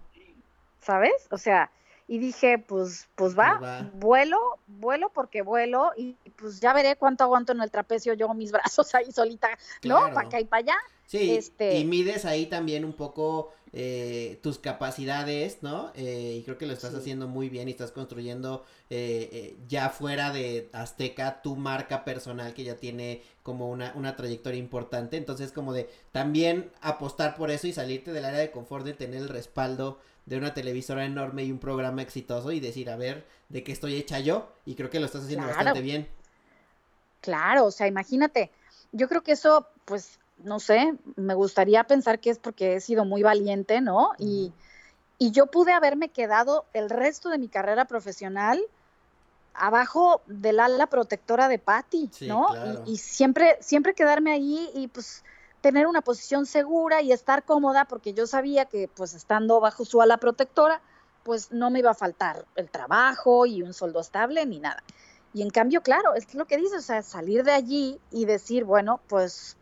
[0.80, 1.28] ¿Sabes?
[1.30, 1.70] O sea,
[2.08, 7.24] y dije, pues, pues va, pues vuelo, vuelo porque vuelo y pues ya veré cuánto
[7.24, 9.48] aguanto en el trapecio yo mis brazos ahí solita,
[9.82, 10.12] ¿no?
[10.12, 10.76] Para acá y para allá.
[11.06, 11.78] Sí, este...
[11.78, 15.92] y mides ahí también un poco eh, tus capacidades, ¿no?
[15.94, 20.32] Eh, y creo que lo estás haciendo muy bien y estás construyendo eh, ya fuera
[20.32, 25.16] de Azteca tu marca personal que ya tiene como una, una trayectoria importante.
[25.16, 29.22] Entonces, como de también apostar por eso y salirte del área de confort de tener
[29.22, 33.62] el respaldo de una televisora enorme y un programa exitoso y decir, a ver, ¿de
[33.62, 34.52] qué estoy hecha yo?
[34.66, 36.08] Y creo que lo estás haciendo bastante bien.
[37.20, 38.50] Claro, o sea, imagínate,
[38.92, 43.04] yo creo que eso, pues, no sé, me gustaría pensar que es porque he sido
[43.04, 44.12] muy valiente, ¿no?
[44.18, 44.52] Y,
[45.18, 48.62] y yo pude haberme quedado el resto de mi carrera profesional
[49.54, 52.48] abajo del ala protectora de Patty, ¿no?
[52.84, 55.24] Y, y, siempre, siempre quedarme ahí y pues
[55.62, 60.02] tener una posición segura y estar cómoda porque yo sabía que pues estando bajo su
[60.02, 60.80] ala protectora
[61.26, 64.84] pues no me iba a faltar el trabajo y un sueldo estable ni nada.
[65.34, 68.62] Y en cambio, claro, es lo que dices, o sea, salir de allí y decir,
[68.62, 69.56] bueno, pues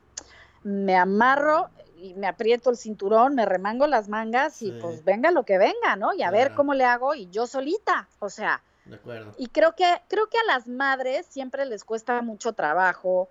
[0.64, 5.44] me amarro y me aprieto el cinturón, me remango las mangas y pues venga lo
[5.44, 6.12] que venga, ¿no?
[6.12, 8.62] Y a ver cómo le hago y yo solita, o sea.
[8.84, 9.32] De acuerdo.
[9.38, 13.30] Y creo que creo que a las madres siempre les cuesta mucho trabajo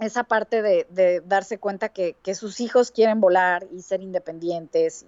[0.00, 5.06] esa parte de, darse cuenta que, sus hijos quieren volar y ser independientes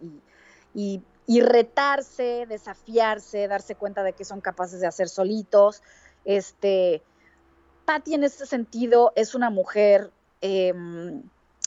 [0.75, 1.03] y,
[1.41, 5.83] retarse, desafiarse, darse cuenta de que son capaces de hacer solitos.
[6.25, 7.03] Este,
[7.85, 10.11] Patty en ese sentido es una mujer
[10.41, 11.23] em,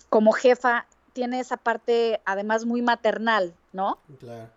[0.10, 3.98] como jefa, tiene esa parte además muy maternal, ¿no?
[4.20, 4.50] Claro.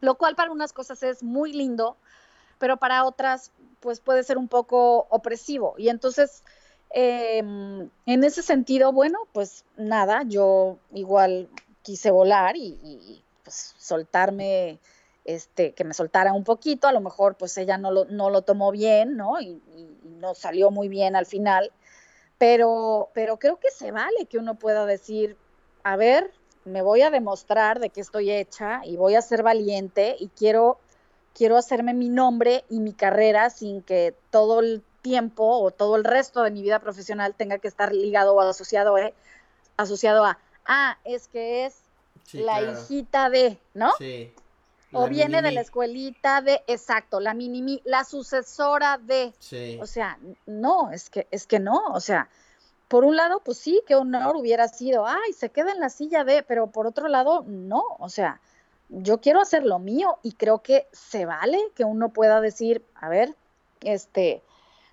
[0.00, 1.96] Lo cual para unas cosas es muy lindo,
[2.58, 3.50] pero para otras
[3.80, 5.74] pues puede ser un poco opresivo.
[5.78, 6.42] Y entonces
[6.90, 11.48] Em, en ese sentido, bueno, pues nada, yo igual
[11.82, 14.78] quise volar y, pues soltarme
[15.24, 18.42] este, que me soltara un poquito, a lo mejor pues ella no lo, no lo
[18.42, 19.40] tomó bien, ¿no?
[19.40, 21.70] Y, y, no salió muy bien al final,
[22.38, 25.36] pero, pero creo que se vale que uno pueda decir,
[25.82, 26.30] a ver,
[26.64, 30.78] me voy a demostrar de que estoy hecha y voy a ser valiente y quiero,
[31.34, 36.04] quiero hacerme mi nombre y mi carrera sin que todo el tiempo o todo el
[36.04, 39.14] resto de mi vida profesional tenga que estar ligado o asociado, eh,
[39.76, 41.76] asociado a, ah, es que es
[42.32, 43.92] la hijita de, ¿no?
[43.98, 44.32] Sí.
[44.96, 49.32] O viene de la escuelita de, exacto, la mini, la sucesora de.
[49.38, 49.78] Sí.
[49.80, 52.28] O sea, no, es que, es que no, o sea,
[52.88, 56.24] por un lado, pues sí, qué honor hubiera sido, ay, se queda en la silla
[56.24, 58.40] de, pero por otro lado, no, o sea,
[58.88, 63.08] yo quiero hacer lo mío y creo que se vale que uno pueda decir, a
[63.08, 63.34] ver,
[63.80, 64.42] este,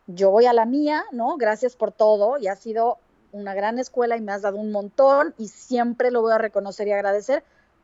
[0.07, 1.37] yo voy a la mía, ¿no?
[1.37, 2.97] Gracias por todo y ha sido
[3.31, 6.87] una gran escuela y me has dado un montón y siempre lo voy a reconocer
[6.87, 7.43] y agradecer,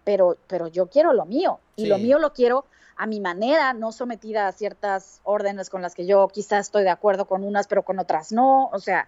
[0.10, 2.66] pero, pero yo quiero lo mío y lo mío lo quiero
[2.98, 6.90] a mi manera, no sometida a ciertas órdenes con las que yo quizás estoy de
[6.90, 9.08] acuerdo con unas, pero con otras no, o sea,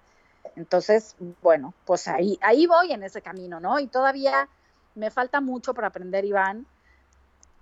[0.56, 3.80] entonces, bueno, pues ahí, ahí voy en ese camino, ¿no?
[3.80, 4.48] Y todavía
[4.94, 6.68] me falta mucho para aprender, Iván.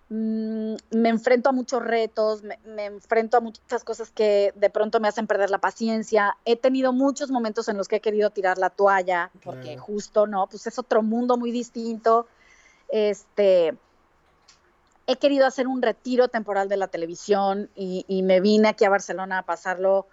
[0.10, 5.08] Mm, me enfrento a muchos retos, me, enfrento a muchas cosas que de pronto me
[5.08, 6.36] hacen perder la paciencia.
[6.44, 10.48] He tenido muchos momentos en los que he querido tirar la toalla, porque justo, ¿no?
[10.48, 12.28] Pues es otro mundo muy distinto.
[12.92, 13.76] Este,
[15.08, 18.90] he querido hacer un retiro temporal de la televisión y, y me vine aquí a
[18.90, 20.08] Barcelona a pasarlo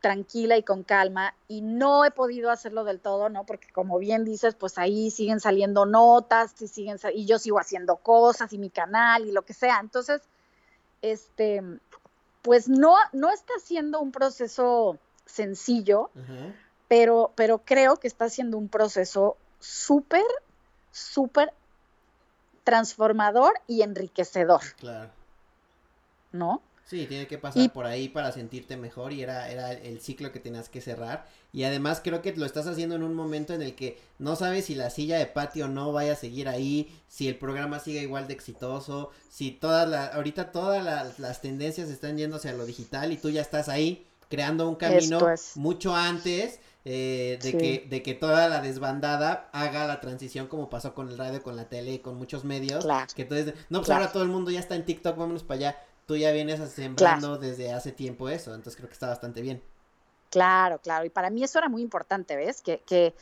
[0.00, 3.44] tranquila y con calma y no he podido hacerlo del todo, ¿no?
[3.44, 7.96] Porque como bien dices, pues ahí siguen saliendo notas y siguen y yo sigo haciendo
[7.96, 9.78] cosas y mi canal y lo que sea.
[9.80, 10.22] Entonces,
[11.02, 11.62] este
[12.42, 16.10] pues no no está siendo un proceso sencillo,
[16.88, 20.24] pero pero creo que está siendo un proceso súper
[20.90, 21.52] súper
[22.70, 24.60] transformador y enriquecedor.
[24.78, 25.10] Claro.
[26.30, 26.62] ¿No?
[26.86, 30.38] Sí, tiene que pasar por ahí para sentirte mejor y era, era el ciclo que
[30.38, 31.26] tenías que cerrar.
[31.52, 34.66] Y además creo que lo estás haciendo en un momento en el que no sabes
[34.66, 38.28] si la silla de patio no vaya a seguir ahí, si el programa sigue igual
[38.28, 43.16] de exitoso, si todas las, ahorita todas las, tendencias están yéndose a lo digital y
[43.16, 45.18] tú ya estás ahí creando un camino
[45.56, 50.94] mucho antes eh, de, que, de que toda la desbandada haga la transición como pasó
[50.94, 52.86] con el radio, con la tele y con muchos medios.
[53.14, 55.76] Que entonces, no, pues ahora todo el mundo ya está en TikTok, vámonos para allá
[56.10, 59.62] tú ya vienes sembrando desde hace tiempo eso, entonces creo que está bastante bien.
[60.28, 62.62] Claro, claro, y para mí eso era muy importante, ¿ves?
[62.62, 63.14] Que, que,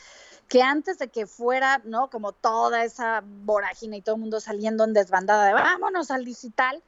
[0.49, 2.09] que antes de que fuera, ¿no?
[2.09, 6.83] Como toda esa vorágine y todo el mundo saliendo en desbandada de vámonos al digital,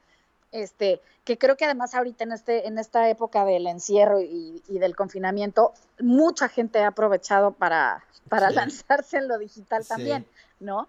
[0.51, 4.95] este, que creo que además ahorita en este, en esta época del encierro y, del
[4.95, 10.25] confinamiento, mucha gente ha aprovechado para, para lanzarse en lo digital también,
[10.59, 10.87] ¿no?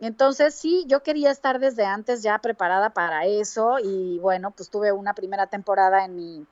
[0.00, 4.92] Entonces, sí, yo quería estar desde antes ya preparada para eso y bueno, pues tuve
[4.92, 6.46] una primera temporada en mi,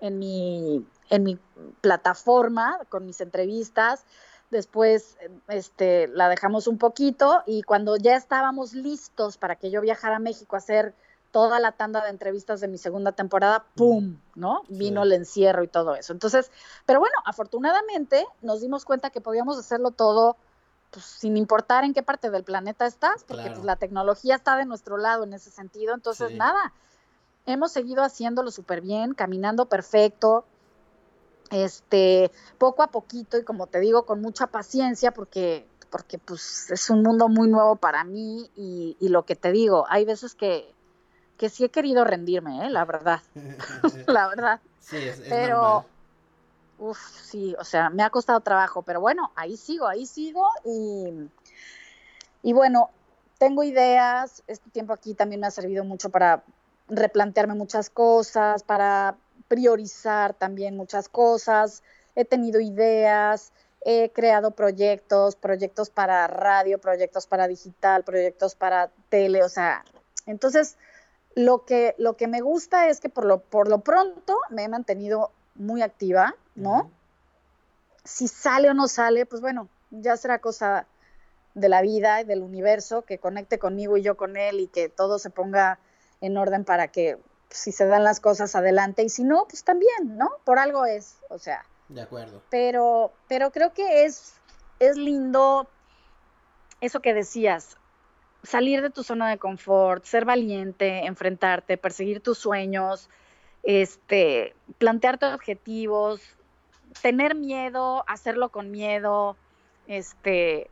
[0.00, 1.38] en mi, en mi
[1.80, 4.04] plataforma con mis entrevistas.
[4.50, 5.16] Después
[5.48, 10.20] este, la dejamos un poquito y cuando ya estábamos listos para que yo viajara a
[10.20, 10.94] México a hacer
[11.34, 14.20] toda la tanda de entrevistas de mi segunda temporada, ¡pum!
[14.36, 14.62] ¿No?
[14.68, 16.12] Vino el encierro y todo eso.
[16.12, 16.52] Entonces,
[16.86, 20.36] pero bueno, afortunadamente nos dimos cuenta que podíamos hacerlo todo
[20.92, 24.64] pues, sin importar en qué parte del planeta estás, porque pues, la tecnología está de
[24.64, 25.92] nuestro lado en ese sentido.
[25.92, 26.72] Entonces, nada,
[27.46, 30.44] hemos seguido haciéndolo súper bien, caminando perfecto,
[31.50, 36.88] este, poco a poquito y como te digo, con mucha paciencia, porque, porque pues es
[36.90, 40.72] un mundo muy nuevo para mí y, lo que te digo, hay veces que,
[41.36, 42.70] que sí he querido rendirme, ¿eh?
[42.70, 43.20] la verdad,
[44.06, 44.60] la verdad.
[44.80, 45.86] Sí, es, Pero,
[46.78, 51.30] Uf, sí, o sea, me ha costado trabajo, pero bueno, ahí sigo, ahí sigo y,
[52.42, 52.90] y bueno,
[53.38, 56.42] tengo ideas, este tiempo aquí también me ha servido mucho para
[56.88, 59.16] replantearme muchas cosas, para
[59.46, 61.82] priorizar también muchas cosas,
[62.16, 63.52] he tenido ideas,
[63.84, 69.84] he creado proyectos, proyectos para radio, proyectos para digital, proyectos para tele, o sea,
[70.26, 70.76] entonces
[71.34, 74.68] lo que, lo que me gusta es que por lo, por lo pronto me he
[74.68, 76.90] mantenido muy activa, ¿no?
[78.04, 80.86] Si sale o no sale, pues bueno, ya será cosa
[81.54, 84.88] de la vida y del universo que conecte conmigo y yo con él y que
[84.88, 85.78] todo se ponga
[86.20, 87.18] en orden para que
[87.48, 90.30] pues, si se dan las cosas adelante y si no, pues también, ¿no?
[90.44, 91.64] Por algo es, o sea.
[91.88, 92.42] De acuerdo.
[92.50, 94.34] Pero, pero creo que es,
[94.80, 95.68] es lindo
[96.80, 97.76] eso que decías,
[98.44, 103.08] salir de tu zona de confort, ser valiente, enfrentarte, perseguir tus sueños,
[103.62, 106.20] este, plantearte objetivos,
[107.00, 109.36] tener miedo, hacerlo con miedo,
[109.86, 110.70] este,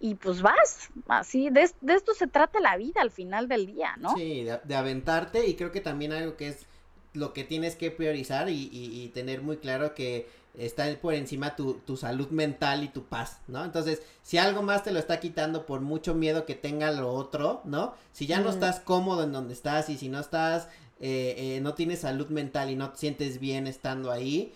[0.00, 4.14] y pues vas, así, de, esto se trata la vida al final del día, ¿no?
[4.16, 6.66] Sí, de, aventarte y creo que también algo que es
[7.14, 11.74] lo que tienes que priorizar y, y, tener muy claro que está por encima tu,
[11.74, 13.64] tu, salud mental y tu paz, ¿no?
[13.64, 17.60] Entonces, si algo más te lo está quitando por mucho miedo que tenga lo otro,
[17.64, 17.94] ¿no?
[18.12, 20.68] Si ya no estás cómodo en donde estás y si no estás,
[21.00, 24.54] eh, eh, no tienes salud mental y no te sientes bien estando ahí,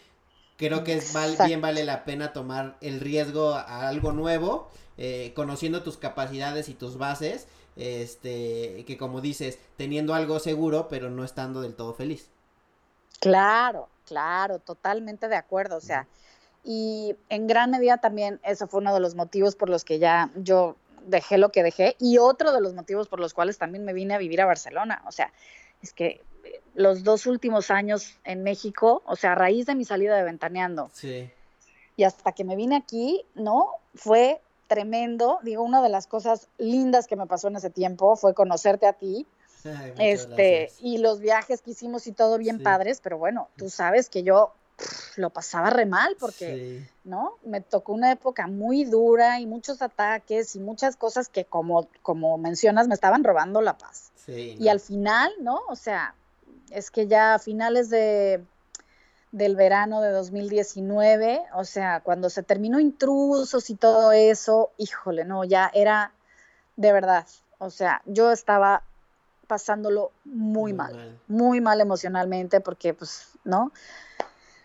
[0.56, 1.12] creo que es
[1.46, 4.70] bien vale la pena tomar el riesgo a algo nuevo
[5.02, 11.08] eh, conociendo tus capacidades y tus bases, este, que como dices, teniendo algo seguro, pero
[11.08, 12.28] no estando del todo feliz.
[13.18, 16.08] Claro, claro, totalmente de acuerdo, o sea,
[16.64, 20.30] y en gran medida también eso fue uno de los motivos por los que ya
[20.34, 23.92] yo dejé lo que dejé y otro de los motivos por los cuales también me
[23.92, 25.32] vine a vivir a Barcelona, o sea,
[25.80, 26.22] es que
[26.74, 30.90] los dos últimos años en México, o sea, a raíz de mi salida de Ventaneando,
[30.92, 31.30] sí.
[31.96, 33.68] y hasta que me vine aquí, ¿no?
[33.94, 35.38] Fue tremendo.
[35.42, 38.92] Digo, una de las cosas lindas que me pasó en ese tiempo fue conocerte a
[38.92, 39.26] ti.
[39.98, 44.22] Este, y los viajes que hicimos y todo bien padres, pero bueno, tú sabes que
[44.22, 44.52] yo
[45.16, 47.34] lo pasaba re mal porque, ¿no?
[47.44, 52.38] Me tocó una época muy dura y muchos ataques y muchas cosas que como, como
[52.38, 54.10] mencionas me estaban robando la paz.
[54.26, 55.60] y al final, ¿no?
[55.68, 56.14] O sea,
[56.70, 58.42] es que ya a finales de
[59.32, 65.44] del verano de 2019, o sea, cuando se terminó Intrusos y todo eso, híjole, no,
[65.44, 66.12] ya era
[66.76, 67.26] de verdad,
[67.58, 68.82] o sea, yo estaba
[69.50, 73.72] pasándolo muy, mal, muy mal emocionalmente porque, pues, ¿no?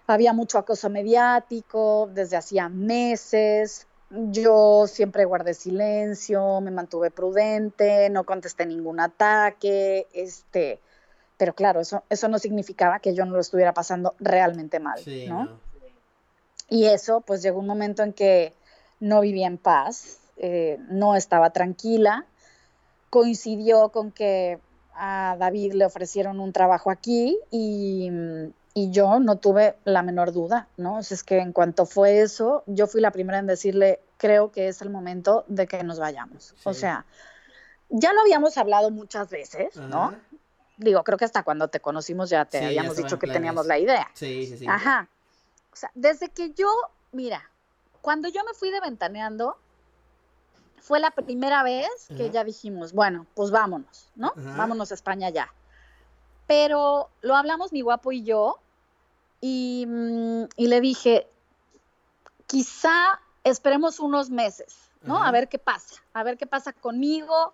[0.06, 8.26] Había mucho acoso mediático desde hacía meses, yo siempre guardé silencio, me mantuve prudente, no
[8.26, 10.80] contesté ningún ataque, este,
[11.38, 15.60] pero claro, eso, eso no significaba que yo no lo estuviera pasando realmente mal, ¿no?
[16.70, 18.54] Y eso, pues llegó un momento en que
[19.00, 22.28] no vivía en paz, eh, no estaba tranquila,
[23.16, 24.60] coincidió con que
[24.96, 28.10] a David le ofrecieron un trabajo aquí y,
[28.74, 31.00] yo no tuve la menor duda, ¿no?
[31.00, 34.82] es que en cuanto fue eso, yo fui la primera en decirle, creo que es
[34.82, 36.54] el momento de que nos vayamos.
[36.66, 37.06] O sea,
[37.88, 40.14] ya lo habíamos hablado muchas veces, ¿no?
[40.78, 44.10] digo, creo que hasta cuando te conocimos ya te habíamos dicho que teníamos la idea.
[44.14, 44.66] Sí, sí, sí.
[44.68, 45.08] Ajá.
[45.72, 46.70] O sea, desde que yo,
[47.12, 47.50] mira,
[48.02, 49.58] cuando yo me fui de ventaneando,
[50.86, 54.34] fue la primera vez que ya dijimos, bueno, pues vámonos, ¿no?
[54.36, 55.52] Vámonos a España ya.
[56.46, 58.60] Pero lo hablamos mi guapo y yo,
[59.42, 61.28] y, mm, y le dije,
[62.46, 65.24] quizá esperemos unos meses, ¿no?
[65.24, 67.52] A ver qué pasa, a ver qué pasa conmigo,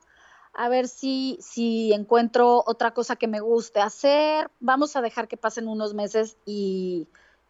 [0.54, 5.38] a ver si, si encuentro otra cosa que me guste hacer, vamos a dejar que
[5.38, 7.08] pasen unos meses y,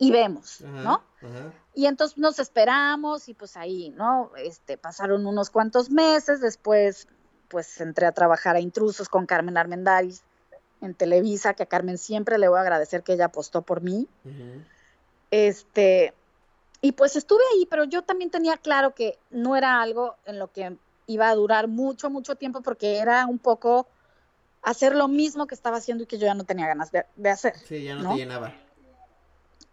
[0.09, 1.03] vemos, ¿no?
[1.75, 4.31] Y entonces nos esperamos y pues ahí, ¿no?
[4.37, 7.07] Este, pasaron unos cuantos meses, después
[7.47, 10.23] pues entré a trabajar a Intrusos con Carmen Armendáriz
[10.81, 14.07] en Televisa, que a Carmen siempre le voy a agradecer que ella apostó por mí.
[15.29, 16.13] Este,
[16.81, 20.51] y pues estuve ahí, pero yo también tenía claro que no era algo en lo
[20.51, 20.75] que
[21.05, 23.87] iba a durar mucho, mucho tiempo porque era un poco
[24.63, 27.55] hacer lo mismo que estaba haciendo y que yo ya no tenía ganas de, hacer.
[27.57, 28.53] Sí, ya no, te llenaba.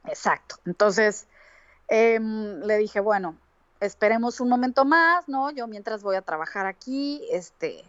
[0.09, 0.57] Exacto.
[0.67, 1.27] Entonces,
[1.89, 3.37] em, le dije, bueno,
[3.81, 5.51] esperemos un momento más, ¿no?
[5.51, 7.85] Yo mientras voy a trabajar aquí, este,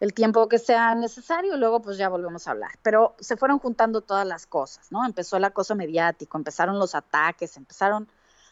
[0.00, 2.72] el tiempo que sea necesario luego pues ya volvemos a hablar.
[2.82, 5.04] Pero se fueron juntando todas las cosas, ¿no?
[5.04, 8.08] Empezó el acoso mediático, empezaron los ataques, empezaron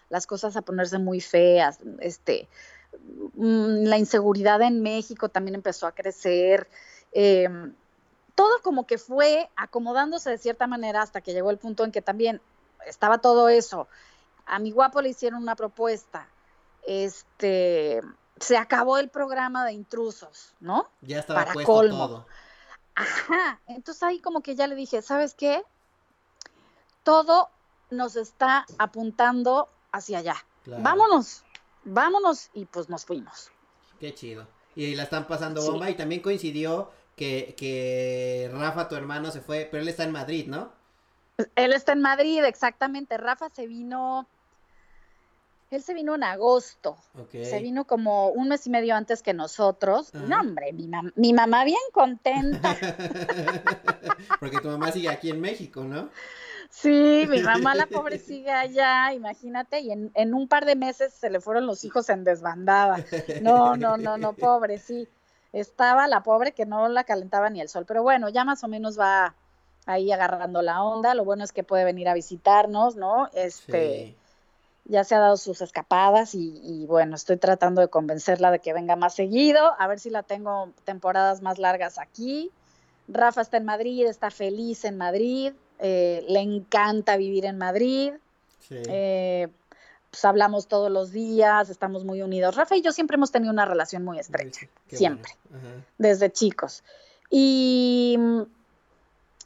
[0.08, 2.48] las cosas a ponerse muy feas, este,
[3.34, 6.68] Mm, la inseguridad en México también empezó a crecer.
[7.12, 7.74] Em,
[8.34, 12.02] todo como que fue acomodándose de cierta manera hasta que llegó el punto en que
[12.02, 12.40] también
[12.86, 13.88] estaba todo eso.
[14.46, 16.28] A mi guapo le hicieron una propuesta.
[16.86, 18.02] Este,
[18.40, 20.88] se acabó el programa de intrusos, ¿no?
[21.00, 22.08] Ya estaba Para colmo.
[22.08, 22.26] todo.
[22.94, 23.60] Ajá.
[23.66, 25.64] Entonces ahí como que ya le dije, ¿sabes qué?
[27.02, 27.48] Todo
[27.90, 30.36] nos está apuntando hacia allá.
[30.66, 31.44] Vámonos
[31.84, 33.50] vámonos y pues nos fuimos.
[34.00, 34.46] Qué chido.
[34.74, 39.68] Y la están pasando bomba y también coincidió que, que Rafa, tu hermano, se fue,
[39.70, 40.72] pero él está en Madrid, ¿no?
[41.56, 43.16] Él está en Madrid, exactamente.
[43.16, 44.26] Rafa se vino,
[45.70, 46.96] él se vino en agosto.
[47.30, 50.12] Se vino como un mes y medio antes que nosotros.
[50.14, 52.76] No, hombre, mi, mi mamá bien contenta.
[54.40, 56.10] Porque tu mamá sigue aquí en México, ¿no?
[56.72, 61.12] Sí, mi mamá la pobre sigue allá, imagínate, y en, en, un par de meses
[61.12, 63.04] se le fueron los hijos en desbandada.
[63.42, 65.06] No, no, no, no, pobre, sí.
[65.52, 68.68] Estaba la pobre que no la calentaba ni el sol, pero bueno, ya más o
[68.68, 69.34] menos va
[69.86, 71.14] ahí agarrando la onda.
[71.14, 73.28] Lo bueno es que puede venir a visitarnos, ¿no?
[73.34, 74.14] Este,
[74.84, 78.72] ya se ha dado sus escapadas y, y, bueno, estoy tratando de convencerla de que
[78.72, 82.50] venga más seguido, a ver si la tengo temporadas más largas aquí.
[83.08, 88.12] Rafa está en Madrid, está feliz en Madrid, eh, le encanta vivir en Madrid.
[88.60, 88.76] Sí.
[88.88, 89.48] Eh,
[90.10, 92.54] pues hablamos todos los días, estamos muy unidos.
[92.54, 95.84] Rafa y yo siempre hemos tenido una relación muy estrecha, siempre, bueno.
[95.96, 96.84] desde chicos.
[97.30, 98.18] Y,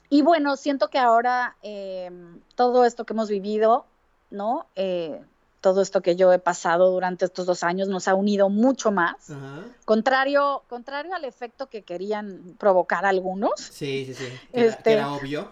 [0.08, 2.10] y, bueno, siento que ahora eh,
[2.54, 3.86] todo esto que hemos vivido,
[4.30, 4.66] ¿no?
[4.76, 5.20] Eh,
[5.60, 9.30] todo esto que yo he pasado durante estos dos años nos ha unido mucho más.
[9.30, 9.64] Ajá.
[9.84, 13.52] Contrario, contrario al efecto que querían provocar algunos.
[13.56, 14.28] Sí, sí, sí.
[14.52, 15.50] Que, este, era, era obvio.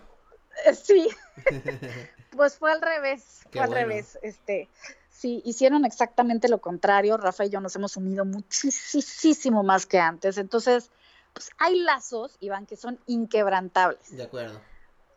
[0.73, 1.09] Sí.
[2.37, 3.89] pues fue al revés, Qué fue al bueno.
[3.89, 4.19] revés.
[4.23, 4.69] Este,
[5.11, 7.17] sí, hicieron exactamente lo contrario.
[7.17, 10.39] Rafa y yo nos hemos unido muchísimo más que antes.
[10.39, 10.91] Entonces,
[11.35, 14.17] pues hay lazos, Iván, que son inquebrantables.
[14.17, 14.61] De acuerdo.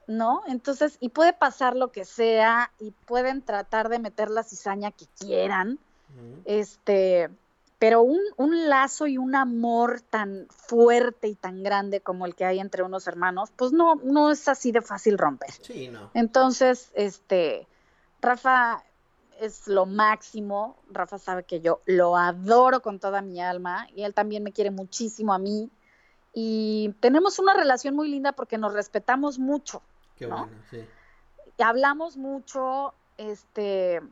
[0.07, 0.41] ¿No?
[0.47, 5.05] Entonces, y puede pasar lo que sea, y pueden tratar de meter la cizaña que
[5.19, 5.79] quieran.
[6.15, 6.41] Uh -huh.
[6.45, 7.29] Este,
[7.77, 12.45] pero un, un, lazo y un amor tan fuerte y tan grande como el que
[12.45, 15.51] hay entre unos hermanos, pues no, no es así de fácil romper.
[15.51, 16.09] Sí, no.
[16.13, 17.67] Entonces, este,
[18.21, 18.83] Rafa
[19.39, 24.15] es lo máximo, Rafa sabe que yo lo adoro con toda mi alma y él
[24.15, 25.69] también me quiere muchísimo a mí
[26.39, 29.81] y tenemos una relación muy linda porque nos respetamos mucho.
[30.15, 30.41] Qué ¿no?
[30.45, 30.85] bueno, sí.
[31.57, 34.03] Y hablamos mucho, este,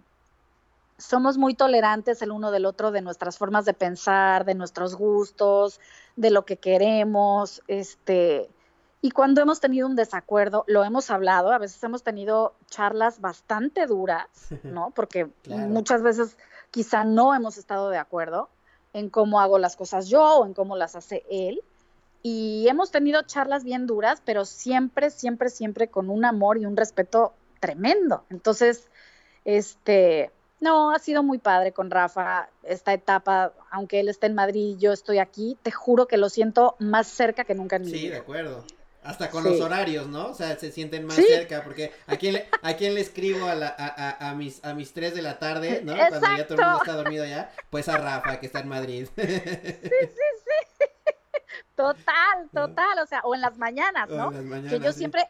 [0.97, 5.79] somos muy tolerantes el uno del otro de nuestras formas de pensar, de nuestros gustos,
[6.15, 8.49] de lo que queremos, este,
[9.01, 13.85] y cuando hemos tenido un desacuerdo, lo hemos hablado, a veces hemos tenido charlas bastante
[13.85, 14.25] duras,
[14.63, 14.89] ¿no?
[14.95, 15.67] Porque claro.
[15.67, 16.39] muchas veces
[16.71, 18.49] quizá no hemos estado de acuerdo
[18.93, 21.61] en cómo hago las cosas yo o en cómo las hace él.
[22.27, 26.75] Y hemos tenido charlas bien duras, pero siempre, siempre, siempre con un amor y un
[26.75, 28.25] respeto tremendo.
[28.31, 28.87] Entonces,
[29.43, 34.75] este, no, ha sido muy padre con Rafa esta etapa, aunque él está en Madrid
[34.75, 37.91] y yo estoy aquí, te juro que lo siento más cerca que nunca en mi
[37.91, 38.01] sí, vida.
[38.01, 38.65] Sí, de acuerdo.
[39.03, 39.49] Hasta con sí.
[39.49, 40.29] los horarios, ¿no?
[40.29, 41.27] O sea, se sienten más ¿Sí?
[41.27, 44.65] cerca, porque ¿a quién, le, ¿a quién le escribo a, la, a, a, a, mis,
[44.65, 45.91] a mis 3 de la tarde, ¿no?
[45.91, 46.19] Exacto.
[46.21, 49.07] Cuando ya todo el mundo está dormido ya, pues a Rafa, que está en Madrid.
[49.15, 49.41] Sí, sí,
[49.91, 50.34] sí.
[51.75, 54.31] Total, total, o sea, o en las mañanas, ¿no?
[54.31, 55.27] Las mañanas, que yo siempre,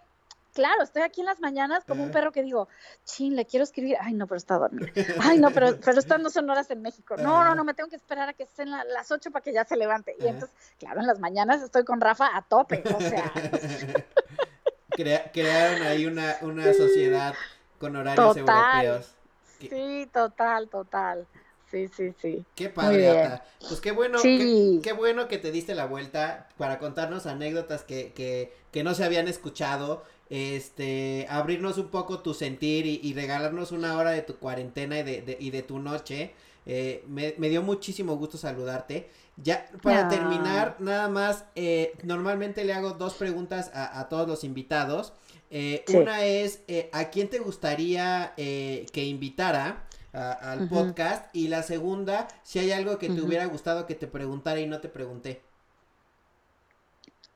[0.53, 2.67] claro, estoy aquí en las mañanas como un perro que digo,
[3.03, 4.88] chin, le quiero escribir, ay, no, pero está dormido.
[5.21, 7.15] Ay, no, pero, pero estas no son horas en México.
[7.17, 9.53] No, no, no, me tengo que esperar a que estén la, las ocho para que
[9.53, 10.15] ya se levante.
[10.19, 13.32] Y entonces, claro, en las mañanas estoy con Rafa a tope, o sea.
[14.89, 17.36] Crea, crearon ahí una, una sociedad
[17.80, 18.86] con horarios total.
[18.86, 19.15] europeos.
[19.59, 21.28] Sí, total, total.
[21.72, 22.45] Sí, sí, sí.
[22.55, 23.45] Qué padre, Ata.
[23.68, 24.80] Pues qué bueno, sí.
[24.84, 28.93] qué, qué, bueno que te diste la vuelta para contarnos anécdotas que, que, que no
[28.93, 34.22] se habían escuchado este, abrirnos un poco tu sentir y, y, regalarnos una hora de
[34.22, 36.34] tu cuarentena y de, de y de tu noche.
[36.66, 39.09] Eh, me, me, dio muchísimo gusto saludarte.
[39.38, 40.09] Ya, para no.
[40.09, 45.13] terminar, nada más, eh, normalmente le hago dos preguntas a, a todos los invitados.
[45.51, 45.97] Eh, sí.
[45.97, 49.86] Una es, eh, ¿a quién te gustaría que invitara
[50.16, 51.26] a, al podcast?
[51.34, 54.80] Y la segunda, si hay algo que te hubiera gustado que te preguntara y no
[54.80, 55.41] te pregunté.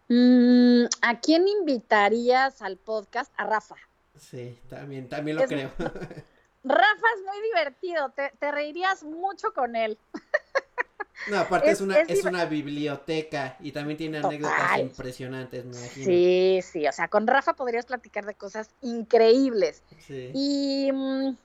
[0.07, 3.31] Mm, ¿A quién invitarías al podcast?
[3.37, 3.75] A Rafa.
[4.17, 5.71] Sí, también, también lo es, creo.
[6.63, 9.97] Rafa es muy divertido, te, te reirías mucho con él.
[11.29, 14.35] No, aparte es, es, una, es, es una biblioteca y también tiene Total.
[14.35, 16.05] anécdotas impresionantes, me imagino.
[16.05, 19.83] Sí, sí, o sea, con Rafa podrías platicar de cosas increíbles.
[19.99, 20.31] Sí.
[20.33, 21.35] Y mmm,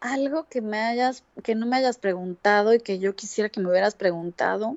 [0.00, 3.68] algo que me hayas, que no me hayas preguntado y que yo quisiera que me
[3.68, 4.76] hubieras preguntado,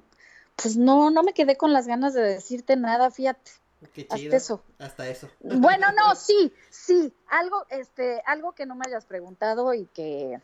[0.55, 3.51] pues no, no me quedé con las ganas de decirte nada, fíjate.
[3.93, 4.35] Qué chido.
[4.35, 4.63] Hasta eso.
[4.79, 5.29] Hasta eso.
[5.39, 10.39] Bueno, no, sí, sí, algo, este, algo que no me hayas preguntado y que,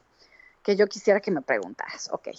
[0.63, 2.09] que yo quisiera que me preguntaras.
[2.11, 2.29] Ok.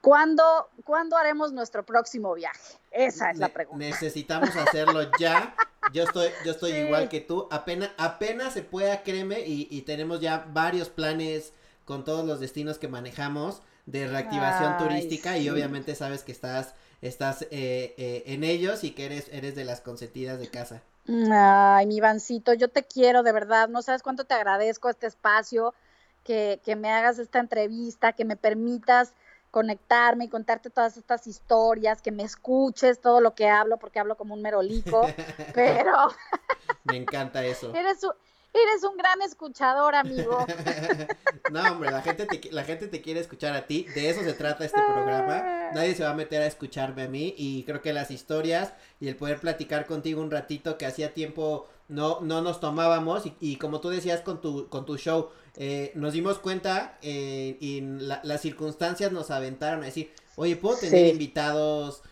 [0.00, 2.76] ¿Cuándo, ¿Cuándo haremos nuestro próximo viaje?
[2.90, 3.84] Esa es ne la pregunta.
[3.84, 5.54] Necesitamos hacerlo ya.
[5.92, 6.78] Yo estoy, yo estoy sí.
[6.78, 7.46] igual que tú.
[7.52, 11.52] Apenas, apenas se pueda, créeme, y, y, tenemos ya varios planes
[11.84, 15.40] con todos los destinos que manejamos de reactivación Ay, turística sí.
[15.40, 19.64] y obviamente sabes que estás estás eh, eh, en ellos y que eres, eres de
[19.64, 20.82] las consentidas de casa.
[21.08, 25.74] Ay, mi Vancito, yo te quiero de verdad, no sabes cuánto te agradezco este espacio,
[26.22, 29.12] que, que me hagas esta entrevista, que me permitas
[29.50, 34.16] conectarme y contarte todas estas historias, que me escuches todo lo que hablo, porque hablo
[34.16, 35.02] como un merolico,
[35.54, 35.92] pero...
[36.84, 37.74] me encanta eso.
[37.74, 38.12] Eres un,
[38.54, 40.44] Eres un gran escuchador, amigo.
[41.50, 43.86] no, hombre, la gente, te, la gente te quiere escuchar a ti.
[43.94, 45.70] De eso se trata este programa.
[45.74, 47.34] Nadie se va a meter a escucharme a mí.
[47.38, 51.66] Y creo que las historias y el poder platicar contigo un ratito que hacía tiempo
[51.88, 53.24] no, no nos tomábamos.
[53.26, 57.56] Y, y como tú decías con tu, con tu show, eh, nos dimos cuenta eh,
[57.60, 62.02] y las circunstancias nos aventaron a decir, oye, puedo tener invitados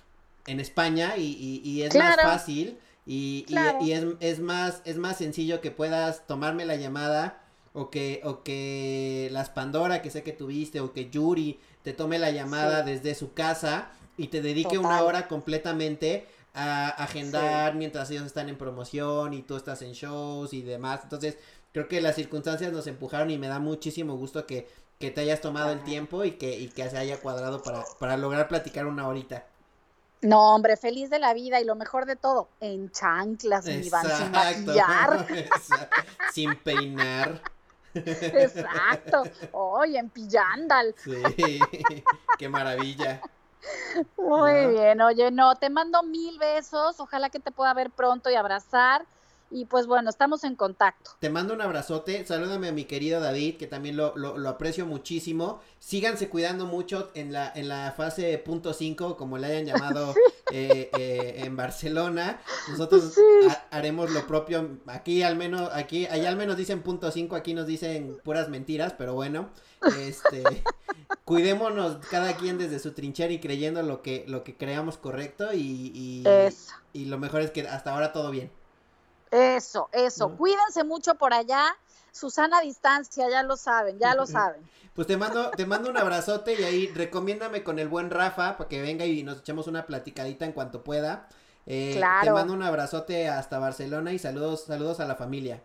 [0.47, 2.79] en España y, es más fácil
[3.13, 3.45] y,
[3.91, 7.43] es, es, más, es más sencillo que puedas tomarme la llamada
[7.73, 12.21] o que, o que las Pandora que sé que tuviste o que Yuri te tome
[12.21, 18.27] la llamada desde su casa y te dedique una hora completamente a agendar mientras ellos
[18.27, 21.01] están en promoción y tú estás en shows y demás.
[21.03, 21.37] Entonces,
[21.73, 24.69] creo que las circunstancias nos empujaron y me da muchísimo gusto que,
[25.01, 28.17] que te hayas tomado el tiempo y que, y que se haya cuadrado para, para
[28.17, 29.47] lograr platicar una horita.
[30.23, 34.31] No, hombre, feliz de la vida y lo mejor de todo, en chanclas, mi sin
[34.33, 35.27] maquillar.
[36.33, 37.41] sin peinar.
[37.95, 39.23] Exacto.
[39.53, 40.95] Oye, en pillandal.
[40.99, 41.59] Sí,
[42.39, 43.21] qué maravilla.
[44.17, 48.35] Muy bien, oye, no, te mando mil besos, ojalá que te pueda ver pronto y
[48.35, 49.07] abrazar.
[49.53, 51.11] Y pues bueno, estamos en contacto.
[51.19, 55.61] Te mando un abrazote, salúdame a mi querido David, que también lo, lo, aprecio muchísimo.
[55.81, 60.15] Síganse cuidando mucho en la, en la fase punto 5, como le hayan llamado
[60.53, 62.41] eh, eh, en Barcelona.
[62.69, 63.15] Nosotros
[63.73, 64.79] haremos lo propio.
[64.87, 68.95] Aquí al menos, aquí, allá al menos dicen punto 5, aquí nos dicen puras mentiras,
[68.97, 69.51] pero bueno.
[69.99, 70.45] Este,
[71.25, 75.91] cuidémonos cada quien desde su trinchera y creyendo lo que, lo que creamos correcto y,
[75.93, 76.25] y,
[76.93, 78.53] y lo mejor es que hasta ahora todo bien.
[79.31, 80.37] Eso, eso.
[80.37, 81.77] Cuídense mucho por allá.
[82.13, 84.69] Susana distancia, ya lo saben, ya lo saben.
[84.95, 88.69] Pues te mando, te mando un abrazote y ahí recomiéndame con el buen Rafa para
[88.69, 91.29] que venga y nos echemos una platicadita en cuanto pueda.
[91.67, 92.27] Eh, claro.
[92.27, 95.63] Te mando un abrazote hasta Barcelona y saludos, saludos a la familia.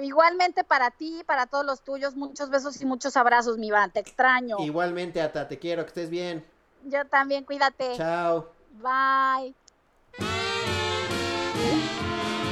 [0.00, 4.00] Igualmente para ti, para todos los tuyos, muchos besos y muchos abrazos, mi Iván, te
[4.00, 4.56] extraño.
[4.58, 6.44] Igualmente, Ata, te quiero, que estés bien.
[6.84, 7.96] Yo también, cuídate.
[7.96, 8.50] Chao.
[8.72, 9.54] Bye.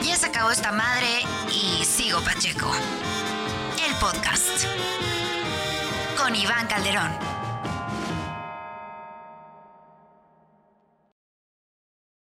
[0.05, 2.71] Ya se acabó esta madre y sigo Pacheco.
[3.87, 4.65] El podcast
[6.17, 7.32] con Iván Calderón.